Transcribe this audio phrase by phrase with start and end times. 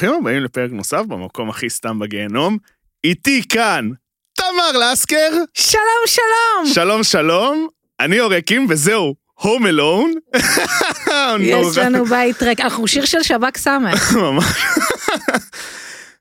[0.00, 2.58] ברוכים הבאים לפרק נוסף במקום הכי סתם בגיהנום.
[3.04, 3.88] איתי כאן,
[4.32, 5.30] תמר לסקר.
[5.54, 6.74] שלום, שלום.
[6.74, 7.68] שלום, שלום.
[8.00, 10.14] אני אורקים, וזהו, הום אלון.
[11.40, 12.60] יש לנו בית ריק.
[12.60, 14.12] אנחנו שיר של שב"כ סמך.
[14.16, 14.64] ממש.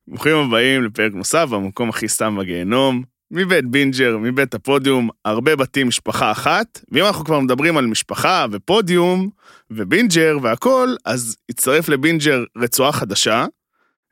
[0.07, 3.03] ברוכים הבאים לפרק נוסף במקום הכי סתם בגיהנום.
[3.31, 6.79] מבית בינג'ר, מבית הפודיום, הרבה בתים, משפחה אחת.
[6.91, 9.29] ואם אנחנו כבר מדברים על משפחה ופודיום
[9.71, 13.45] ובינג'ר והכל, אז הצטרף לבינג'ר רצועה חדשה.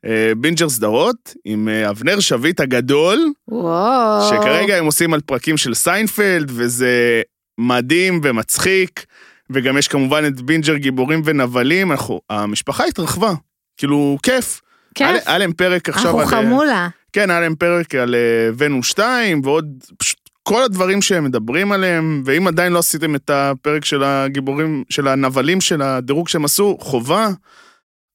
[0.05, 4.29] אה, בינג'ר סדרות עם אה, אבנר שביט הגדול, וואו.
[4.29, 7.21] שכרגע הם עושים על פרקים של סיינפלד, וזה
[7.57, 9.05] מדהים ומצחיק,
[9.49, 13.33] וגם יש כמובן את בינג'ר גיבורים ונבלים, אנחנו, המשפחה התרחבה,
[13.77, 14.61] כאילו, כיף.
[14.95, 15.07] כיף.
[15.25, 16.43] היה להם פרק עכשיו אנחנו על...
[16.45, 16.87] אה, חמולה.
[17.13, 18.15] כן, היה להם פרק על
[18.57, 19.65] ונו 2, ועוד
[19.97, 25.07] פשוט כל הדברים שהם מדברים עליהם, ואם עדיין לא עשיתם את הפרק של הגיבורים, של
[25.07, 27.29] הנבלים של הדירוג שהם עשו, חובה,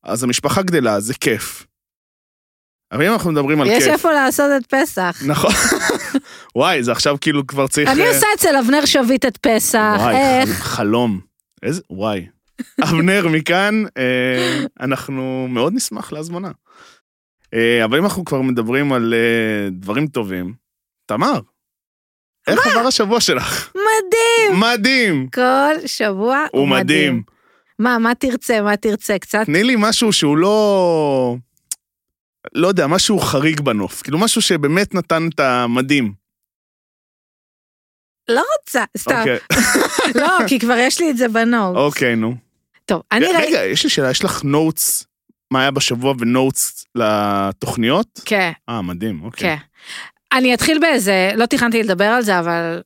[0.04, 1.66] אז המשפחה גדלה, זה כיף.
[2.92, 3.92] אבל אם אנחנו מדברים על יש כיף...
[3.92, 5.22] איפה לעשות את פסח.
[5.26, 5.50] נכון.
[6.56, 7.90] וואי, זה עכשיו כאילו כבר צריך...
[7.90, 9.96] אני אה, עושה אצל אבנר שביט את פסח.
[9.98, 10.50] וואי, איך?
[10.50, 11.20] ח- חלום.
[11.62, 11.80] איזה...
[11.90, 12.26] וואי.
[12.84, 16.50] אבנר מכאן, אה, אנחנו מאוד נשמח להזמנה.
[17.54, 19.14] אה, אבל אם אנחנו כבר מדברים על
[19.70, 20.54] דברים טובים,
[21.06, 21.40] תמר,
[22.46, 23.72] איך עבר השבוע שלך?
[23.74, 24.60] מדהים.
[24.60, 25.28] מדהים.
[25.34, 27.22] כל שבוע הוא מדהים.
[27.78, 29.18] מה, מה תרצה, מה תרצה?
[29.18, 29.42] קצת?
[29.46, 31.36] תני לי משהו שהוא לא...
[32.54, 34.02] לא יודע, משהו חריג בנוף.
[34.02, 36.12] כאילו משהו שבאמת נתן את המדהים.
[38.28, 39.18] לא רוצה, סתם.
[39.18, 39.38] אוקיי,
[40.22, 41.76] לא, כי כבר יש לי את זה בנוט.
[41.76, 42.34] אוקיי, נו.
[42.84, 43.46] טוב, אני ראיתי...
[43.46, 45.06] רגע, יש לי שאלה, יש לך נוטס,
[45.52, 48.20] מה היה בשבוע ונוטס לתוכניות?
[48.24, 49.56] כן, אה, מדהים, אוקיי.
[49.56, 49.62] כן.
[50.32, 52.82] אני אתחיל באיזה, לא תכננתי לדבר על זה, אבל,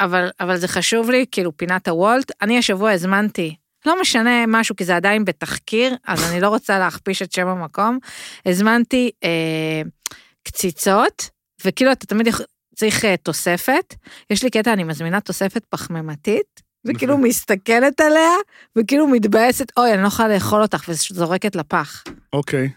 [0.00, 2.32] אבל, אבל זה חשוב לי, כאילו פינת הוולט.
[2.42, 3.56] אני השבוע הזמנתי,
[3.86, 7.98] לא משנה משהו, כי זה עדיין בתחקיר, אז אני לא רוצה להכפיש את שם המקום.
[8.46, 9.82] הזמנתי אה,
[10.42, 11.30] קציצות,
[11.64, 12.28] וכאילו אתה תמיד
[12.76, 13.94] צריך אה, תוספת.
[14.30, 18.32] יש לי קטע, אני מזמינה תוספת פחמימתית, וכאילו מסתכלת עליה,
[18.78, 22.04] וכאילו מתבאסת, אוי, אני לא יכולה לאכול אותך, וזורקת לפח.
[22.32, 22.70] אוקיי.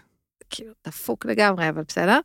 [0.50, 2.20] כאילו, דפוק לגמרי, אבל בסדר.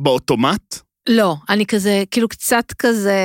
[0.00, 0.74] באוטומט?
[1.08, 3.18] לא, אני כזה, כאילו קצת כזה,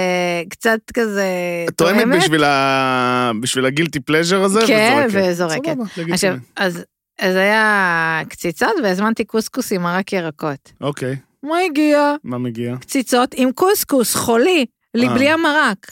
[0.49, 1.25] קצת כזה...
[1.69, 4.59] את טועמת בשביל ה- בשביל הגילטי פלז'ר הזה?
[4.67, 5.29] כן, וזורקת.
[5.31, 5.77] וזורקת.
[5.95, 6.13] סבבה.
[6.13, 6.83] עכשיו, אז,
[7.19, 10.71] אז היה קציצות והזמנתי קוסקוס עם מרק ירקות.
[10.81, 12.13] אוקיי, מה הגיע?
[12.23, 12.75] מה מגיע?
[12.77, 15.13] קציצות עם קוסקוס, חולי, לי אה.
[15.13, 15.91] בלי המרק.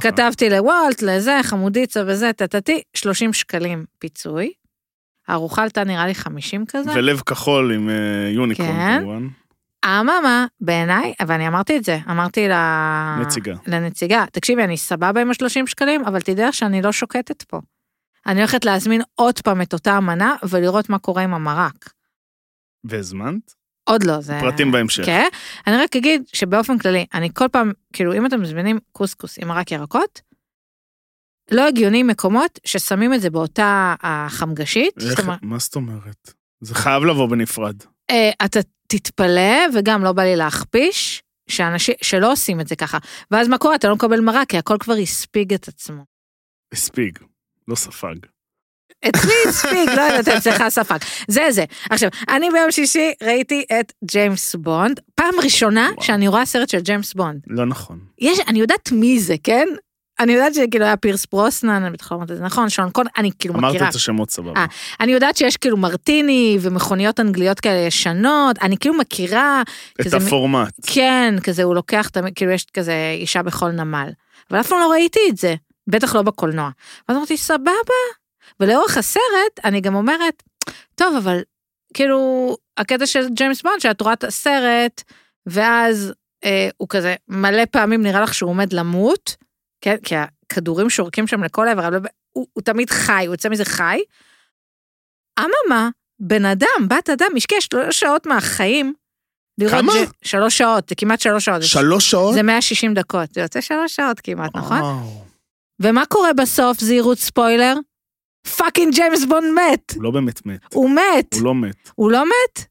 [0.00, 4.52] כתבתי לוולט, לזה, חמודיצה וזה, טטטי, 30 שקלים פיצוי.
[5.28, 6.90] הארוחה עלתה נראה לי 50 כזה.
[6.94, 7.94] ולב כחול עם אה,
[8.34, 8.98] יוניקורן כן.
[9.00, 9.28] כמובן.
[9.84, 12.52] אממה, בעיניי, ואני אמרתי את זה, אמרתי ל...
[13.20, 13.54] נציגה.
[13.66, 17.60] לנציגה, תקשיבי, אני סבבה עם ה-30 שקלים, אבל תדעי לך שאני לא שוקטת פה.
[18.26, 21.92] אני הולכת להזמין עוד פעם את אותה המנה ולראות מה קורה עם המרק.
[22.84, 23.54] והזמנת?
[23.84, 24.38] עוד לא, זה...
[24.40, 25.04] פרטים בהמשך.
[25.06, 25.28] כן.
[25.66, 29.72] אני רק אגיד שבאופן כללי, אני כל פעם, כאילו, אם אתם מזמינים קוסקוס עם מרק
[29.72, 30.20] ירקות,
[31.50, 34.94] לא הגיוני מקומות ששמים את זה באותה החמגשית.
[35.10, 36.32] איך- אומרת, מה זאת אומרת?
[36.60, 37.76] זה חייב לבוא בנפרד.
[38.10, 42.98] אה, אתה תתפלא, וגם לא בא לי להכפיש, שאנשים, שלא עושים את זה ככה.
[43.30, 43.74] ואז מה קורה?
[43.74, 46.02] אתה לא מקבל מרק, כי הכל כבר הספיג את עצמו.
[46.72, 47.18] הספיג,
[47.68, 48.14] לא ספג.
[49.08, 50.98] אצלי הספיק, לא יודעת, אצלך ספק.
[51.28, 51.64] זה זה.
[51.90, 56.02] עכשיו, אני ביום שישי ראיתי את ג'יימס בונד, פעם ראשונה וואו.
[56.02, 57.40] שאני רואה סרט של ג'יימס בונד.
[57.46, 57.98] לא נכון.
[58.18, 59.66] יש, אני יודעת מי זה, כן?
[60.20, 63.30] אני יודעת שכאילו היה פירס ברוסנן, אני בטח אומרת את זה נכון, שון קון, אני
[63.38, 63.88] כאילו אמרת מכירה.
[63.88, 64.60] את השמות סבבה.
[64.60, 64.66] אה.
[65.00, 70.74] אני יודעת שיש כאילו מרטיני ומכוניות אנגליות כאלה ישנות, אני כאילו מכירה, את כזה הפורמט.
[70.86, 74.08] כן, כזה הוא לוקח, כאילו יש כזה אישה בכל נמל.
[74.50, 75.54] אבל אף פעם לא ראיתי את זה,
[75.86, 76.70] בטח לא בקולנוע.
[77.08, 77.70] ואז אמרתי, סבבה.
[78.60, 80.42] ולאורך הסרט, אני גם אומרת,
[80.94, 81.40] טוב, אבל
[81.94, 85.02] כאילו, הקטע של ג'יימס בונד, שאת רואה את הסרט,
[85.46, 86.12] ואז
[86.44, 89.36] אה, הוא כזה מלא פעמים נראה לך שהוא עומד למות,
[89.80, 91.98] כן, כי הכדורים שורקים שם לכל עבר, אבל
[92.32, 94.00] הוא, הוא תמיד חי, הוא יוצא מזה חי.
[95.40, 95.88] אממה,
[96.20, 98.94] בן אדם, בת אדם, השקיע שלוש שעות מהחיים.
[99.70, 99.92] כמה?
[99.92, 101.62] ג'- שלוש שעות, זה כמעט שלוש שעות.
[101.62, 102.34] שלוש שעות?
[102.34, 104.78] זה 160 דקות, זה יוצא שלוש שעות כמעט, נכון?
[104.80, 105.24] וואו.
[105.80, 107.74] ומה קורה בסוף, זהירות ספוילר?
[108.56, 109.92] fucking ג'יימס בונד מת.
[109.94, 110.74] הוא לא באמת מת.
[110.74, 111.34] הוא מת.
[111.34, 111.88] הוא לא מת.
[111.94, 112.64] הוא לא מת?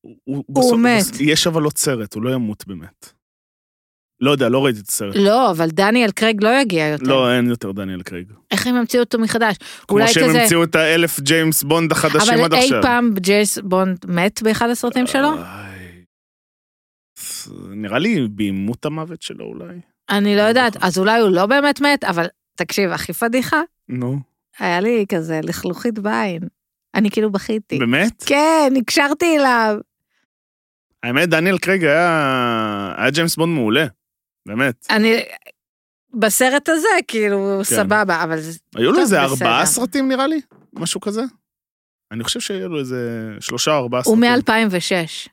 [0.00, 1.20] הוא- הוא בסוף- מת.
[1.20, 3.12] יש אבל עוד סרט, הוא לא ימות באמת.
[4.24, 5.16] לא יודע, לא ראיתי את הסרט.
[5.16, 7.04] לא, אבל דניאל קרייג לא יגיע יותר.
[7.04, 8.32] לא, אין יותר דניאל קרייג.
[8.50, 9.56] איך הם המציאו אותו מחדש?
[9.88, 10.40] כמו שהם כזה...
[10.40, 12.78] המציאו את האלף ג'יימס בונד החדשים עד אבל עכשיו.
[12.78, 15.30] אי פעם ג'יימס בונד מת באחד הסרטים שלו?
[17.68, 19.74] נראה לי בעימות המוות שלו אולי.
[20.10, 20.88] אני לא יודעת, נכון.
[20.88, 24.18] אז אולי הוא לא באמת מת, אבל תקשיב, הכי פדיחה, נו.
[24.58, 26.42] היה לי כזה לכלוכית בעין.
[26.94, 27.78] אני כאילו בכיתי.
[27.78, 28.24] באמת?
[28.26, 29.76] כן, נקשרתי אליו.
[31.02, 32.94] האמת, דניאל קרייג היה...
[32.96, 33.86] היה ג'יימס בונד מעולה.
[34.48, 34.86] באמת.
[34.90, 35.22] אני...
[36.14, 37.76] בסרט הזה, כאילו, כן.
[37.76, 38.40] סבבה, אבל...
[38.40, 39.20] זה- היו לו איזה.
[39.22, 40.40] ארבעה סרטים, נראה לי?
[40.72, 41.22] משהו כזה?
[42.12, 42.96] אני חושב שהיו לו איזה
[43.40, 44.66] שלושה או ארבעה הוא סרטים.
[44.68, 45.28] מ-2006.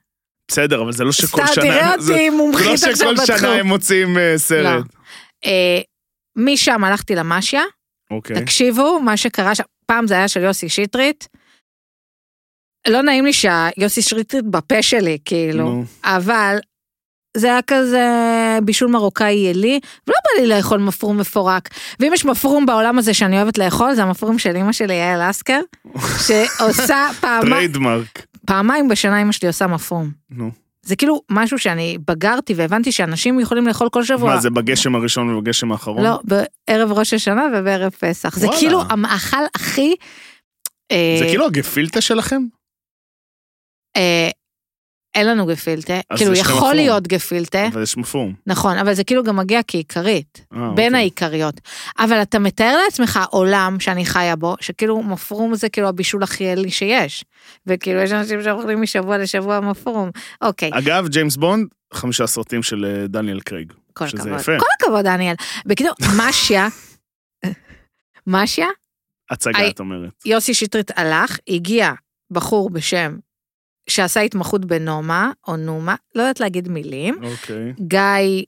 [0.51, 1.63] בסדר, אבל זה לא שכל סתם, שנה...
[1.63, 3.49] תראה זה- אותי זה מומחית לא עכשיו שכל שנה בתחום.
[3.49, 4.85] הם מוציאים אה, סרט.
[5.45, 5.81] אה,
[6.35, 7.61] משם הלכתי למשיה,
[8.11, 8.41] אוקיי.
[8.41, 11.27] תקשיבו, מה שקרה שם, פעם זה היה של יוסי שטרית.
[12.87, 15.83] לא נעים לי שיוסי שטרית בפה שלי, כאילו, נו.
[16.03, 16.57] אבל
[17.37, 18.07] זה היה כזה
[18.63, 21.69] בישול מרוקאי עילי, ולא בא לי לאכול מפרום מפורק.
[22.00, 25.59] ואם יש מפרום בעולם הזה שאני אוהבת לאכול, זה המפרום של אמא שלי, יעל אסקר,
[26.27, 28.25] שעושה פעמיים, trademark.
[28.45, 30.12] פעמיים בשנה אמא שלי עושה מפרום.
[30.30, 30.51] נו.
[30.83, 34.36] זה כאילו משהו שאני בגרתי והבנתי שאנשים יכולים לאכול כל שבוע.
[34.36, 36.04] מה, זה בגשם הראשון ובגשם האחרון?
[36.04, 38.38] לא, בערב ראש השנה ובערב פסח.
[38.38, 38.59] זה וואלה.
[38.59, 39.95] כאילו המאכל הכי...
[40.92, 42.42] אה, זה כאילו הגפילטה שלכם?
[43.97, 44.30] אה,
[45.15, 46.73] אין לנו גפילטה, כאילו יכול מפרום.
[46.75, 48.33] להיות גפילטה, אבל יש מפרום.
[48.47, 50.99] נכון, אבל זה כאילו גם מגיע כעיקרית, אה, בין אוקיי.
[50.99, 51.61] העיקריות.
[51.99, 56.71] אבל אתה מתאר לעצמך עולם שאני חיה בו, שכאילו מפרום זה כאילו הבישול הכי עלי
[56.71, 57.25] שיש.
[57.67, 60.09] וכאילו יש אנשים שאוכלים משבוע לשבוע מפרום.
[60.41, 63.73] אוקיי, אגב, ג'יימס בונד, חמישה סרטים של אה, דניאל קרייג.
[63.93, 64.39] כל שזה הכבוד.
[64.39, 64.51] יפה.
[64.59, 65.35] כל הכבוד, דניאל.
[65.65, 66.67] בקיצור, משיה,
[68.27, 68.67] משיה,
[69.29, 69.69] הצגה.
[69.69, 70.09] את אומרת.
[70.25, 71.91] יוסי שטרית הלך, הגיע
[72.31, 73.17] בחור בשם,
[73.89, 77.74] שעשה התמחות בנומה, או נומה, לא יודעת להגיד מילים, אוקיי.
[77.80, 78.45] גיא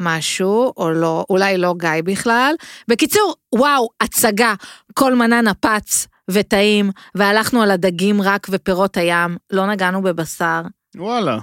[0.00, 2.54] משהו, או לא, אולי לא גיא בכלל.
[2.88, 4.54] בקיצור, וואו, הצגה,
[4.94, 10.60] כל מנה נפץ וטעים, והלכנו על הדגים רק ופירות הים, לא נגענו בבשר.
[10.96, 11.38] וואלה.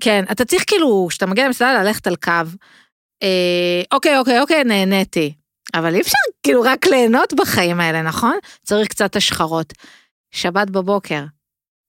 [0.00, 2.32] כן, אתה צריך כאילו, כשאתה מגיע למסעדה, ללכת על קו.
[3.22, 5.34] אה, אוקיי, אוקיי, אוקיי, נהניתי.
[5.74, 8.38] אבל אי אפשר כאילו רק ליהנות בחיים האלה, נכון?
[8.64, 9.72] צריך קצת השחרות.
[10.30, 11.24] שבת בבוקר,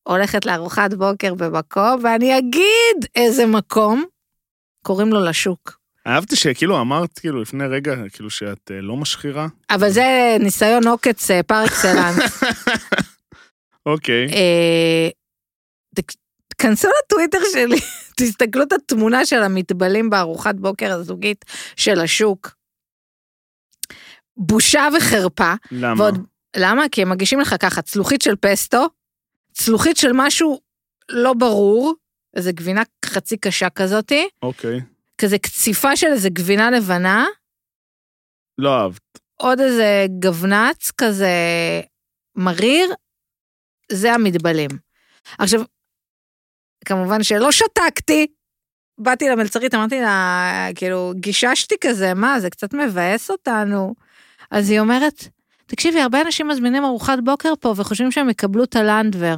[0.07, 4.05] הולכת לארוחת בוקר במקום, ואני אגיד איזה מקום,
[4.83, 5.77] קוראים לו לשוק.
[6.07, 9.47] אהבתי שכאילו אמרת, כאילו, לפני רגע, כאילו שאת אה, לא משחירה.
[9.69, 12.43] אבל זה ניסיון עוקץ אה, פר אקסלנס.
[13.85, 14.27] אוקיי.
[14.33, 15.09] אה,
[16.49, 17.79] תכנסו לטוויטר שלי,
[18.17, 21.45] תסתכלו את התמונה של המטבלים בארוחת בוקר הזוגית
[21.75, 22.55] של השוק.
[24.37, 26.03] בושה וחרפה, למה?
[26.03, 26.25] ועוד,
[26.57, 26.83] למה?
[26.91, 28.87] כי הם מגישים לך ככה, צלוחית של פסטו,
[29.57, 30.61] צלוחית של משהו
[31.09, 31.93] לא ברור,
[32.35, 34.79] איזה גבינה חצי קשה כזאתי, אוקיי.
[35.17, 37.25] כזה קציפה של איזה גבינה לבנה,
[38.57, 39.19] לא אהבת.
[39.35, 41.31] עוד איזה גבנץ כזה
[42.35, 42.93] מריר,
[43.91, 44.69] זה המטבלים.
[45.39, 45.61] עכשיו,
[46.85, 48.27] כמובן שלא שתקתי,
[48.97, 53.95] באתי למלצרית, אמרתי לה, כאילו, גיששתי כזה, מה, זה קצת מבאס אותנו.
[54.51, 55.27] אז היא אומרת,
[55.67, 59.35] תקשיבי, הרבה אנשים מזמינים ארוחת בוקר פה וחושבים שהם יקבלו את הלנדבר.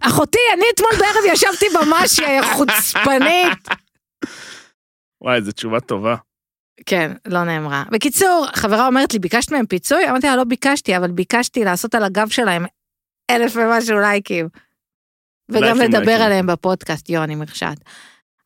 [0.00, 3.68] אחותי, אני אתמול בערב ישבתי במשי, חוצפנית.
[5.20, 6.16] וואי, זו תשובה טובה.
[6.86, 7.84] כן, לא נאמרה.
[7.90, 10.10] בקיצור, חברה אומרת לי, ביקשת מהם פיצוי?
[10.10, 12.64] אמרתי לה, לא ביקשתי, אבל ביקשתי לעשות על הגב שלהם
[13.30, 14.48] אלף ומשהו לייקים.
[15.48, 16.26] וגם לייקים, לדבר לייקים.
[16.26, 17.76] עליהם בפודקאסט, יוני מרשת.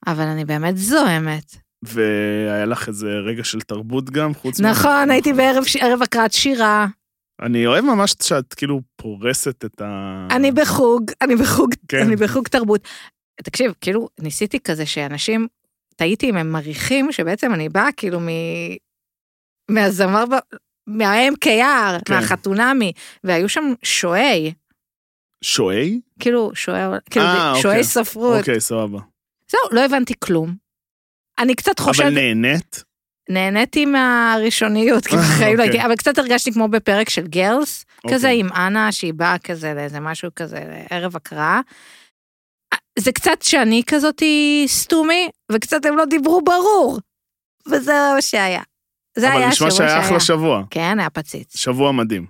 [0.07, 1.62] אבל אני באמת זוהמת.
[1.83, 6.87] והיה לך איזה רגע של תרבות גם, חוץ מה- נכון, הייתי בערב ש- הקראת שירה,
[7.43, 10.27] אני אוהב ממש שאת כאילו פורסת את ה...
[10.31, 11.99] אני בחוג, אני בחוג, כן.
[12.07, 12.89] אני בחוג תרבות.
[13.43, 15.47] תקשיב, כאילו, ניסיתי כזה שאנשים,
[15.97, 18.27] תהיתי אם הם מריחים שבעצם אני באה כאילו מ...
[19.71, 20.25] מהזמר.
[20.87, 22.15] מה-MKR, כן.
[22.15, 22.93] מהחתונמי,
[23.25, 24.53] והיו שם שועי,
[25.45, 26.01] שועי?
[26.21, 27.85] כאילו, שועי, כאילו, אה, שועי אוקיי.
[27.85, 28.39] ספרות.
[28.39, 28.99] אוקיי, סבבה.
[29.51, 30.55] זהו, לא הבנתי כלום.
[31.43, 32.85] אני קצת חושבת, אבל נהנית?
[33.29, 35.79] נהניתי מהראשוניות, כאילו, בחיים לא אוקיי.
[35.79, 38.41] הייתי, אבל קצת הרגשתי כמו בפרק של גרלס, כזה אוקיי.
[38.41, 41.61] עם אנה, שהיא באה כזה לאיזה משהו כזה, ערב הקראה.
[42.99, 46.99] זה קצת שאני כזאתי סתומי, וקצת הם לא דיברו ברור.
[47.67, 48.63] וזה מה שהיה.
[49.19, 50.63] זה אבל היה נשמע השבוע שהיה אחלה שבוע.
[50.71, 51.57] כן, היה פציץ.
[51.57, 52.27] שבוע מדהים.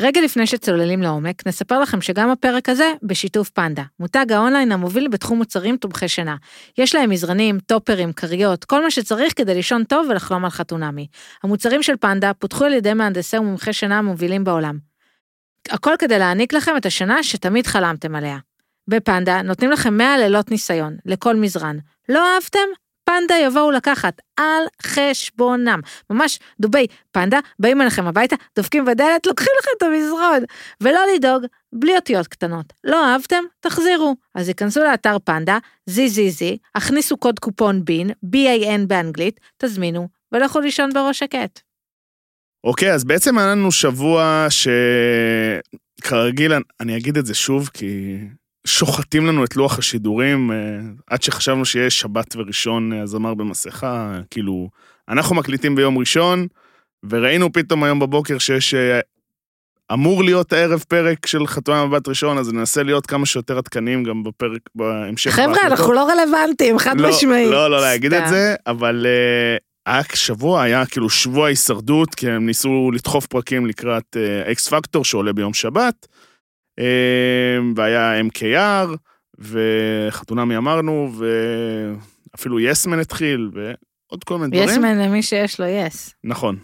[0.00, 5.38] רגע לפני שצוללים לעומק, נספר לכם שגם הפרק הזה בשיתוף פנדה, מותג האונליין המוביל בתחום
[5.38, 6.36] מוצרים תומכי שינה.
[6.78, 11.06] יש להם מזרנים, טופרים, כריות, כל מה שצריך כדי לישון טוב ולחלום על חתונמי.
[11.42, 14.78] המוצרים של פנדה פותחו על ידי מהנדסי ומומחי שינה המובילים בעולם.
[15.70, 18.38] הכל כדי להעניק לכם את השינה שתמיד חלמתם עליה.
[18.88, 21.76] בפנדה נותנים לכם 100 לילות ניסיון, לכל מזרן.
[22.08, 22.85] לא אהבתם?
[23.08, 25.80] פנדה יבואו לקחת על חשבונם.
[26.10, 30.44] ממש דובי פנדה, באים אליכם הביתה, דופקים בדלת, לוקחים לכם את המזרון.
[30.80, 32.72] ולא לדאוג, בלי אותיות קטנות.
[32.84, 33.44] לא אהבתם?
[33.60, 34.16] תחזירו.
[34.34, 35.58] אז היכנסו לאתר פנדה,
[35.90, 36.44] ZZZ,
[36.74, 41.60] הכניסו קוד קופון בין, B-A-N באנגלית, תזמינו, ולכו לישון בראש שקט.
[42.64, 44.46] אוקיי, אז בעצם היה לנו שבוע
[46.02, 48.16] כרגיל, אני- אני אגיד את זה שוב, כי
[48.66, 50.56] שוחטים לנו את לוח השידורים, אה,
[51.06, 54.68] עד שחשבנו שיש שבת וראשון אה, הזמר במסכה, כאילו,
[55.08, 56.46] אנחנו מקליטים ביום ראשון,
[57.10, 58.74] וראינו פתאום היום בבוקר שיש...
[58.74, 59.00] אה,
[59.92, 64.22] אמור להיות הערב פרק של חתונה מבט ראשון, אז ננסה להיות כמה שיותר עדכניים גם
[64.22, 65.30] בפרק, בהמשך.
[65.30, 65.66] חבר'ה.
[65.66, 67.50] אנחנו לא רלוונטיים, חד לא, משמעית.
[67.50, 68.28] לא, לא להגיד את.
[68.28, 69.06] זה, אבל
[69.86, 74.16] היה שבוע, היה כאילו שבוע הישרדות, כי הם ניסו לדחוף פרקים לקראת
[74.52, 76.06] אקס פקטור שעולה ביום שבת,
[77.76, 78.96] והיה MKR,
[79.38, 81.12] וחתונמי אמרנו,
[82.32, 84.68] ואפילו יסמן התחיל, ועוד כל מיני דברים.
[84.68, 86.14] יסמן למי שיש לו יס.
[86.24, 86.58] נכון.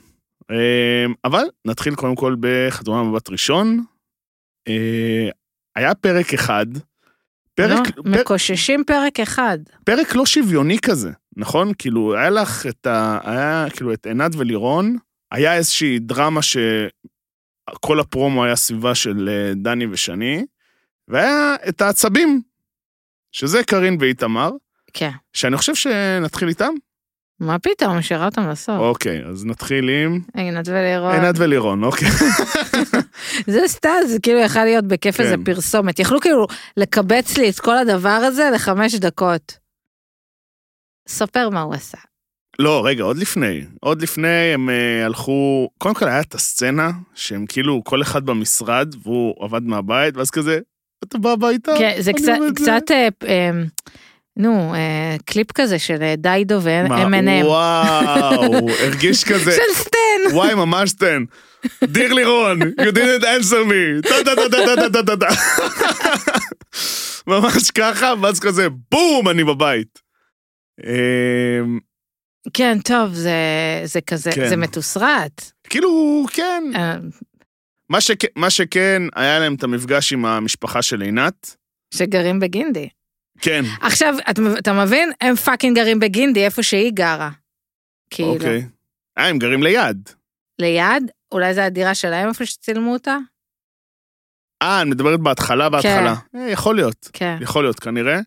[0.51, 3.85] אה, אבל נתחיל קודם כל בחתונה מבט ראשון.
[4.69, 5.29] אה,
[5.77, 6.67] היה פרק אחד,
[7.55, 9.59] פרק, לא, מקוששים פרק אחד.
[9.85, 11.73] פרק לא שוויוני כזה, נכון?
[11.79, 13.19] כאילו, היה לך את ה...
[13.25, 14.97] היה כאילו את עינת ולירון,
[15.33, 16.41] היה איזושהי דרמה
[17.71, 20.45] שכל הפרומו היה סביבה של אה, דני ושני,
[21.09, 22.43] והיה את העצבים,
[23.33, 24.51] שזה קארין ואיתמר,
[24.93, 25.11] כן.
[25.33, 26.73] שאני חושב שנתחיל איתם.
[27.41, 28.79] מה פתאום, השארה אותם לסוף.
[28.79, 31.13] אוקיי, אז נתחיל עם עינת ולירון.
[31.13, 32.09] עינת ולירון, אוקיי.
[33.55, 35.23] זה סתם, זה כאילו יכול להיות בכיף כן.
[35.23, 35.99] איזה פרסומת.
[35.99, 39.59] יכלו כאילו לקבץ לי את כל הדבר הזה לחמש דקות.
[41.09, 41.99] ספר מה הוא עשה.
[42.59, 43.65] לא, רגע, עוד לפני.
[43.81, 45.69] עוד לפני הם uh, הלכו...
[45.79, 50.59] קודם כל היה את הסצנה שהם כאילו כל אחד במשרד והוא עבד מהבית, ואז כזה,
[51.05, 51.73] אתה בא הביתה?
[51.79, 52.39] כן, זה קצת...
[52.55, 53.09] קצת זה.
[53.23, 53.83] Uh, um,
[54.37, 57.45] נו, אה, קליפ כזה של אה, דיידו ו-M&M.
[57.45, 59.53] וואו, הרגיש כזה.
[59.53, 60.35] של סטן.
[60.37, 61.25] וואי, ממש סטן.
[61.85, 64.09] dear לירון, you didn't answer me.
[67.27, 69.99] ממש ככה, ואז כזה, בום, אני בבית.
[70.87, 71.61] אה,
[72.55, 73.33] כן, טוב, זה,
[73.85, 74.49] זה כזה, כן.
[74.49, 75.53] זה מתוסרט.
[75.71, 76.63] כאילו, כן.
[76.75, 76.97] אה,
[77.91, 81.57] מה שכן- מה שכן, היה להם את המפגש עם המשפחה של עינת.
[81.95, 82.89] שגרים בגינדי.
[83.41, 85.11] כן, עכשיו, אתה, אתה מבין?
[85.21, 87.31] הם fucking גרים בגינדי, איפה שהיא גרה.
[88.11, 88.67] כאילו, אוקיי.
[89.19, 90.09] אה, הם גרים ליד.
[90.59, 93.17] ליד, אולי זה הדירה שלהם איפה שצילמו אותה?
[94.63, 96.15] אה, אני מדברת בהתחלה, בהתחלה.
[96.37, 97.37] אה, יכול להיות, כן.
[97.41, 98.19] יכול להיות כנראה.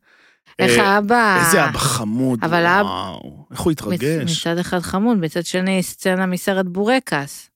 [0.59, 1.43] איך אה, האבא...
[1.45, 3.45] איזה אבא חמוד, אבל וואו.
[3.51, 4.39] איך הוא התרגש.
[4.39, 7.50] מצד אחד חמוד, מצד שני סצנה מסרט בורקס.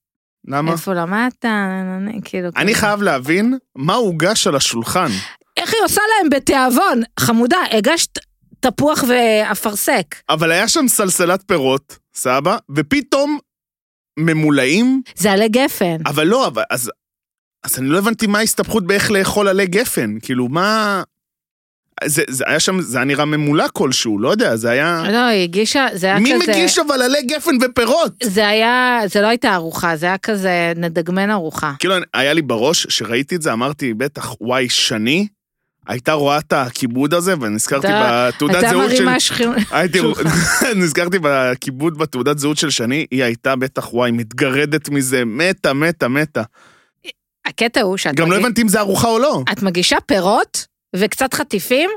[0.48, 0.72] למה?
[0.72, 1.46] איפה למדת?
[2.24, 2.50] כאילו...
[2.58, 2.82] אני כזה.
[2.82, 5.08] חייב להבין מה הוגש על השולחן.
[5.58, 7.02] איך היא עושה להם בתיאבון?
[7.20, 8.20] חמודה, הגשת
[8.60, 10.16] תפוח ואפרסק.
[10.30, 13.40] אבל היה שם סלסלת פירות, סבא, ופתאום
[14.20, 15.98] ממולאים, זה עלי גפן.
[16.06, 16.92] אבל לא, אבל אז...
[17.64, 21.04] אז אני לא הבנתי מה ההסתבכות באיך לאכול עלי גפן, כאילו, מה...
[22.06, 25.04] זה, זה היה שם, זה היה נראה ממולא כלשהו, לא יודע, זה היה...
[25.12, 26.52] לא, היא הגישה, זה היה מי כזה...
[26.52, 28.14] מגיש אבל עלי גפן ופירות?
[28.24, 31.74] זה היה, זה לא הייתה ארוחה, זה היה כזה נדגמן ארוחה.
[31.80, 35.28] כאילו, היה לי בראש, שראיתי את זה, אמרתי, בטח, וואי, שני,
[35.88, 39.50] הייתה רואה את הכיבוד הזה, ונזכרתי בתעודת זהות של...
[39.72, 40.00] הייתי.
[40.82, 46.44] נזכרתי בכיבוד בתעודת זהות של שני, היא הייתה בטח, וואי, מתגרדת מזה, מתה, מתה, מתה.
[47.46, 49.44] הקטע הוא שאת גם לא הבנתי אם זה ארוחה או לא.
[49.52, 51.90] את מגישה פירות וקצת חטיפים,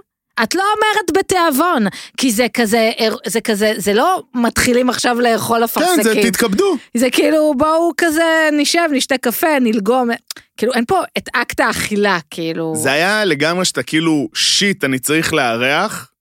[0.42, 2.90] את לא אומרת בתיאבון, כי זה כזה,
[3.26, 6.30] זה כזה, זה לא מתחילים עכשיו לאכול כן, זה אפרסקים.
[6.30, 6.76] תתכבדו.
[6.96, 10.08] זה כאילו, בואו כזה נשב, נשתה קפה, נלגום.
[10.56, 12.72] כאילו, אין פה את אקט האכילה, כאילו.
[12.76, 16.12] זה היה לגמרי שאתה כאילו, שיט, אני צריך לארח,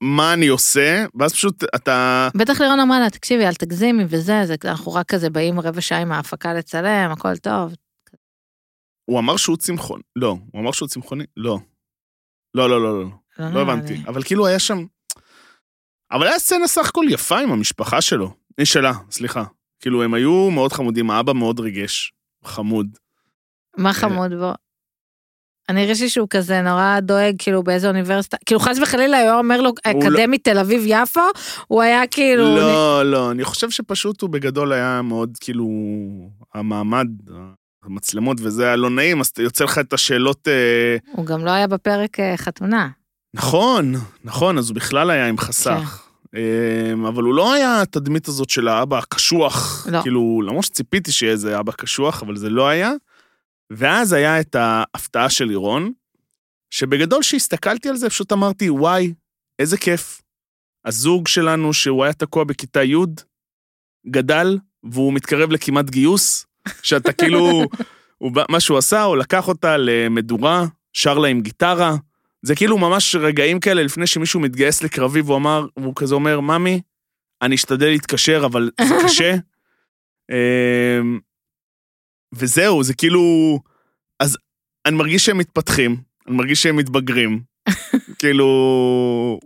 [0.00, 2.28] מה אני עושה, ואז פשוט אתה...
[2.34, 6.00] בטח לירון אמרה לה, תקשיבי, אל תגזימי וזה, זה, אנחנו רק כזה באים רבע שעה
[6.00, 7.74] עם ההפקה לצלם, הכל טוב.
[9.04, 10.02] הוא אמר שהוא צמחוני.
[10.16, 11.24] לא, הוא אמר שהוא צמחוני?
[11.36, 11.58] לא.
[12.54, 13.08] לא, לא, לא, לא.
[13.38, 13.94] לא נראה הבנתי.
[13.94, 14.02] לי.
[14.08, 14.84] אבל כאילו היה שם...
[16.12, 18.34] אבל היה סצנה סך הכל יפה עם המשפחה שלו.
[18.58, 19.44] היא שלה, סליחה.
[19.80, 22.12] כאילו, הם היו מאוד חמודים, האבא מאוד ריגש.
[22.44, 22.86] חמוד.
[23.76, 24.52] מה חמוד בו?
[25.68, 29.72] אני הרגשתי שהוא כזה נורא דואג, כאילו באיזה אוניברסיטה, כאילו חס וחלילה היה אומר לו
[29.86, 31.20] לא- אקדמית תל אביב יפו,
[31.66, 35.66] הוא היה כאילו, לא, לא, אני חושב שפשוט הוא בגדול היה מאוד, כאילו,
[36.54, 37.06] המעמד,
[37.90, 40.48] המצלמות וזה היה לא נעים, אז יוצא לך את השאלות...
[40.48, 42.88] אה, הוא גם לא היה בפרק אה, חתונה.
[43.34, 43.94] נכון,
[44.24, 46.06] נכון, אז הוא בכלל היה עם חסך.
[46.36, 49.86] אה, אבל הוא לא היה התדמית הזאת של האבא הקשוח.
[49.90, 50.02] לא.
[50.02, 52.92] כאילו, למרות שציפיתי שיהיה איזה אבא קשוח, אבל זה לא היה.
[53.72, 55.92] ואז היה את ההפתעה של לירון,
[56.70, 59.14] שבגדול כשהסתכלתי על זה, פשוט אמרתי, וואי,
[59.58, 60.22] איזה כיף.
[60.84, 62.96] הזוג שלנו, שהוא היה תקוע בכיתה י',
[64.06, 66.46] גדל, והוא מתקרב לכמעט גיוס,
[66.82, 67.64] שאתה כאילו,
[68.18, 71.96] הוא, מה שהוא עשה, הוא לקח אותה למדורה, שר לה עם גיטרה.
[72.42, 76.80] זה כאילו ממש רגעים כאלה לפני שמישהו מתגייס לקרבי, והוא אמר, והוא כזה אומר, ממי,
[77.42, 79.34] אני אשתדל להתקשר, אבל זה קשה.
[80.30, 81.18] אמ,
[82.34, 83.58] וזהו, זה כאילו...
[84.20, 84.38] אז
[84.86, 85.96] אני מרגיש שהם מתפתחים,
[86.28, 87.40] אני מרגיש שהם מתבגרים.
[88.18, 88.46] כאילו,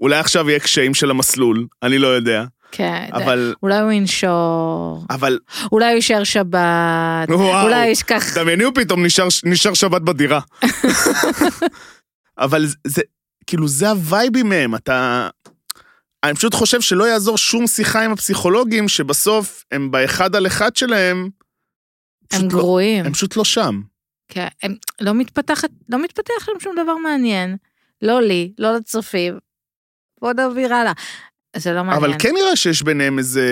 [0.01, 2.45] אולי עכשיו יהיה קשיים של המסלול, אני לא יודע.
[2.77, 5.39] כן, אבל, אולי הוא ינשור, אבל,
[5.73, 7.65] אולי הוא יישאר שבת, וואו.
[7.67, 8.39] אולי ישכח...
[8.39, 10.41] דמייני הוא פתאום נשאר, נשאר שבת בדירה.
[12.39, 13.03] אבל זה- זה,
[13.47, 15.29] כאילו, זה הווייבים מהם, אתה...
[16.25, 21.29] אני פשוט חושב שלא יעזור שום שיחה עם הפסיכולוגים, שבסוף הם באחד על אחד שלהם,
[22.33, 23.05] הם לא- גרועים.
[23.05, 23.81] הם פשוט לא שם.
[24.29, 27.57] כן, הם לא מתפתחת, לא מתפתח להם שום דבר מעניין.
[28.03, 29.39] לא לי, לא לצופים.
[30.21, 30.93] בוא נעביר הלאה.
[31.55, 32.05] זה לא מעניין.
[32.05, 33.47] אבל כן נראה שיש ביניהם איזה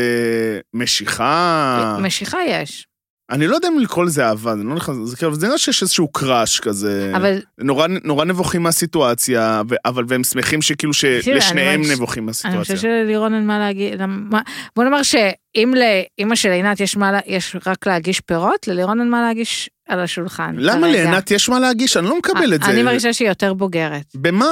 [0.74, 1.96] משיכה.
[2.00, 2.86] משיכה יש,
[3.32, 5.82] אני לא יודע אם לקרוא לזה אהבה, זה לא נכנס, זה כאילו, זה נראה שיש
[5.82, 7.12] איזשהו קראש כזה.
[7.16, 12.26] אבל נורא, נורא נבוכים מהסיטואציה, ו- אבל והם שמחים שכאילו שלשניהם אני ממש- נבוכים אני
[12.26, 12.76] מהסיטואציה.
[12.76, 14.40] שללירון אין מה להגיד, למה-
[14.76, 19.10] בוא נאמר שאם לאימא של עינת יש מה, לה- יש רק להגיש פירות, ללירון אין
[19.10, 20.54] מה להגיש על השולחן.
[20.58, 20.88] למה.
[20.88, 21.96] לעינת יש מה להגיש?
[21.96, 22.70] אני לא מקבל את זה.
[22.70, 24.04] אני מרגישה שהיא יותר בוגרת.
[24.14, 24.46] במה?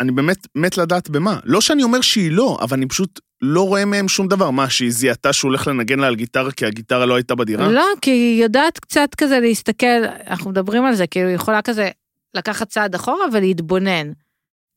[0.00, 1.38] אני באמת מת לדעת במה.
[1.44, 4.50] לא שאני אומר שהיא לא, אבל אני פשוט לא רואה מהם שום דבר.
[4.50, 7.68] מה, שהיא זיהתה שהוא הולך לנגן לה על גיטרה כי הגיטרה לא הייתה בדירה?
[7.68, 9.86] לא, כי היא יודעת קצת כזה להסתכל,
[10.26, 11.90] אנחנו מדברים על זה, כאילו היא יכולה כזה
[12.34, 14.12] לקחת צעד אחורה ולהתבונן.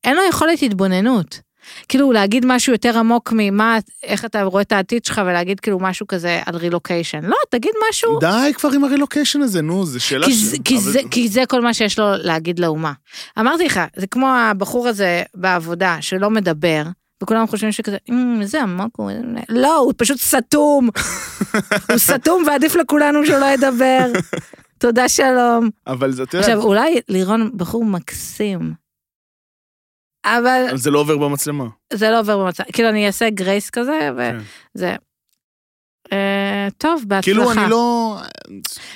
[0.04, 1.40] אין לו יכולת התבוננות.
[1.88, 6.08] כאילו להגיד משהו יותר עמוק ממה, איך אתה רואה את העתיד שלך ולהגיד כאילו משהו
[6.08, 7.26] כזה על רילוקיישן.
[7.26, 10.36] לא, תגיד משהו, די כבר עם הרילוקיישן הזה, נו, זו שאלה כי, ש...
[10.36, 12.94] זה- כי, אבל- זה, כי זה כל מה שיש לו להגיד לאומה.
[13.40, 16.84] אמרתי לך, זה כמו הבחור הזה בעבודה שלא מדבר,
[17.24, 19.12] וכולם חושבים שכזה, "אמ, זה עמוק, הוא...
[19.50, 20.90] לא, הוא פשוט סתום.
[21.90, 24.06] הוא סתום ועדיף לכולנו שהוא לא ידבר.
[24.78, 25.70] תודה שלום.
[25.88, 28.74] אבל זה, אתה יודע, עכשיו, אולי לירון בחור מקסים,
[30.26, 31.66] אבל אבל זה לא עובר במצלמה.
[31.94, 34.38] זה לא עובר במצב, כאילו אני אעשה גרייס כזה, כן.
[34.76, 34.96] וזה...
[36.14, 37.22] אה, טוב, בהצלחה.
[37.22, 38.18] כאילו, אני לא...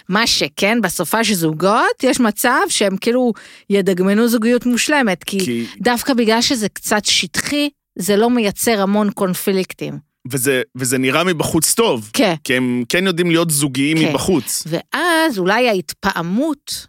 [0.09, 3.33] מה שכן, בסופה של זוגות, יש מצב שהם כאילו
[3.69, 5.65] ידגמנו זוגיות מושלמת, כי, כי...
[5.81, 10.13] דווקא בגלל שזה קצת שטחי, זה לא מייצר המון קונפליקטים.
[10.31, 12.35] וזה, וזה נראה מבחוץ טוב, כן.
[12.43, 14.09] כי הם כן יודעים להיות זוגיים כן.
[14.09, 14.63] מבחוץ.
[14.67, 16.87] ואז אולי ההתפעמות,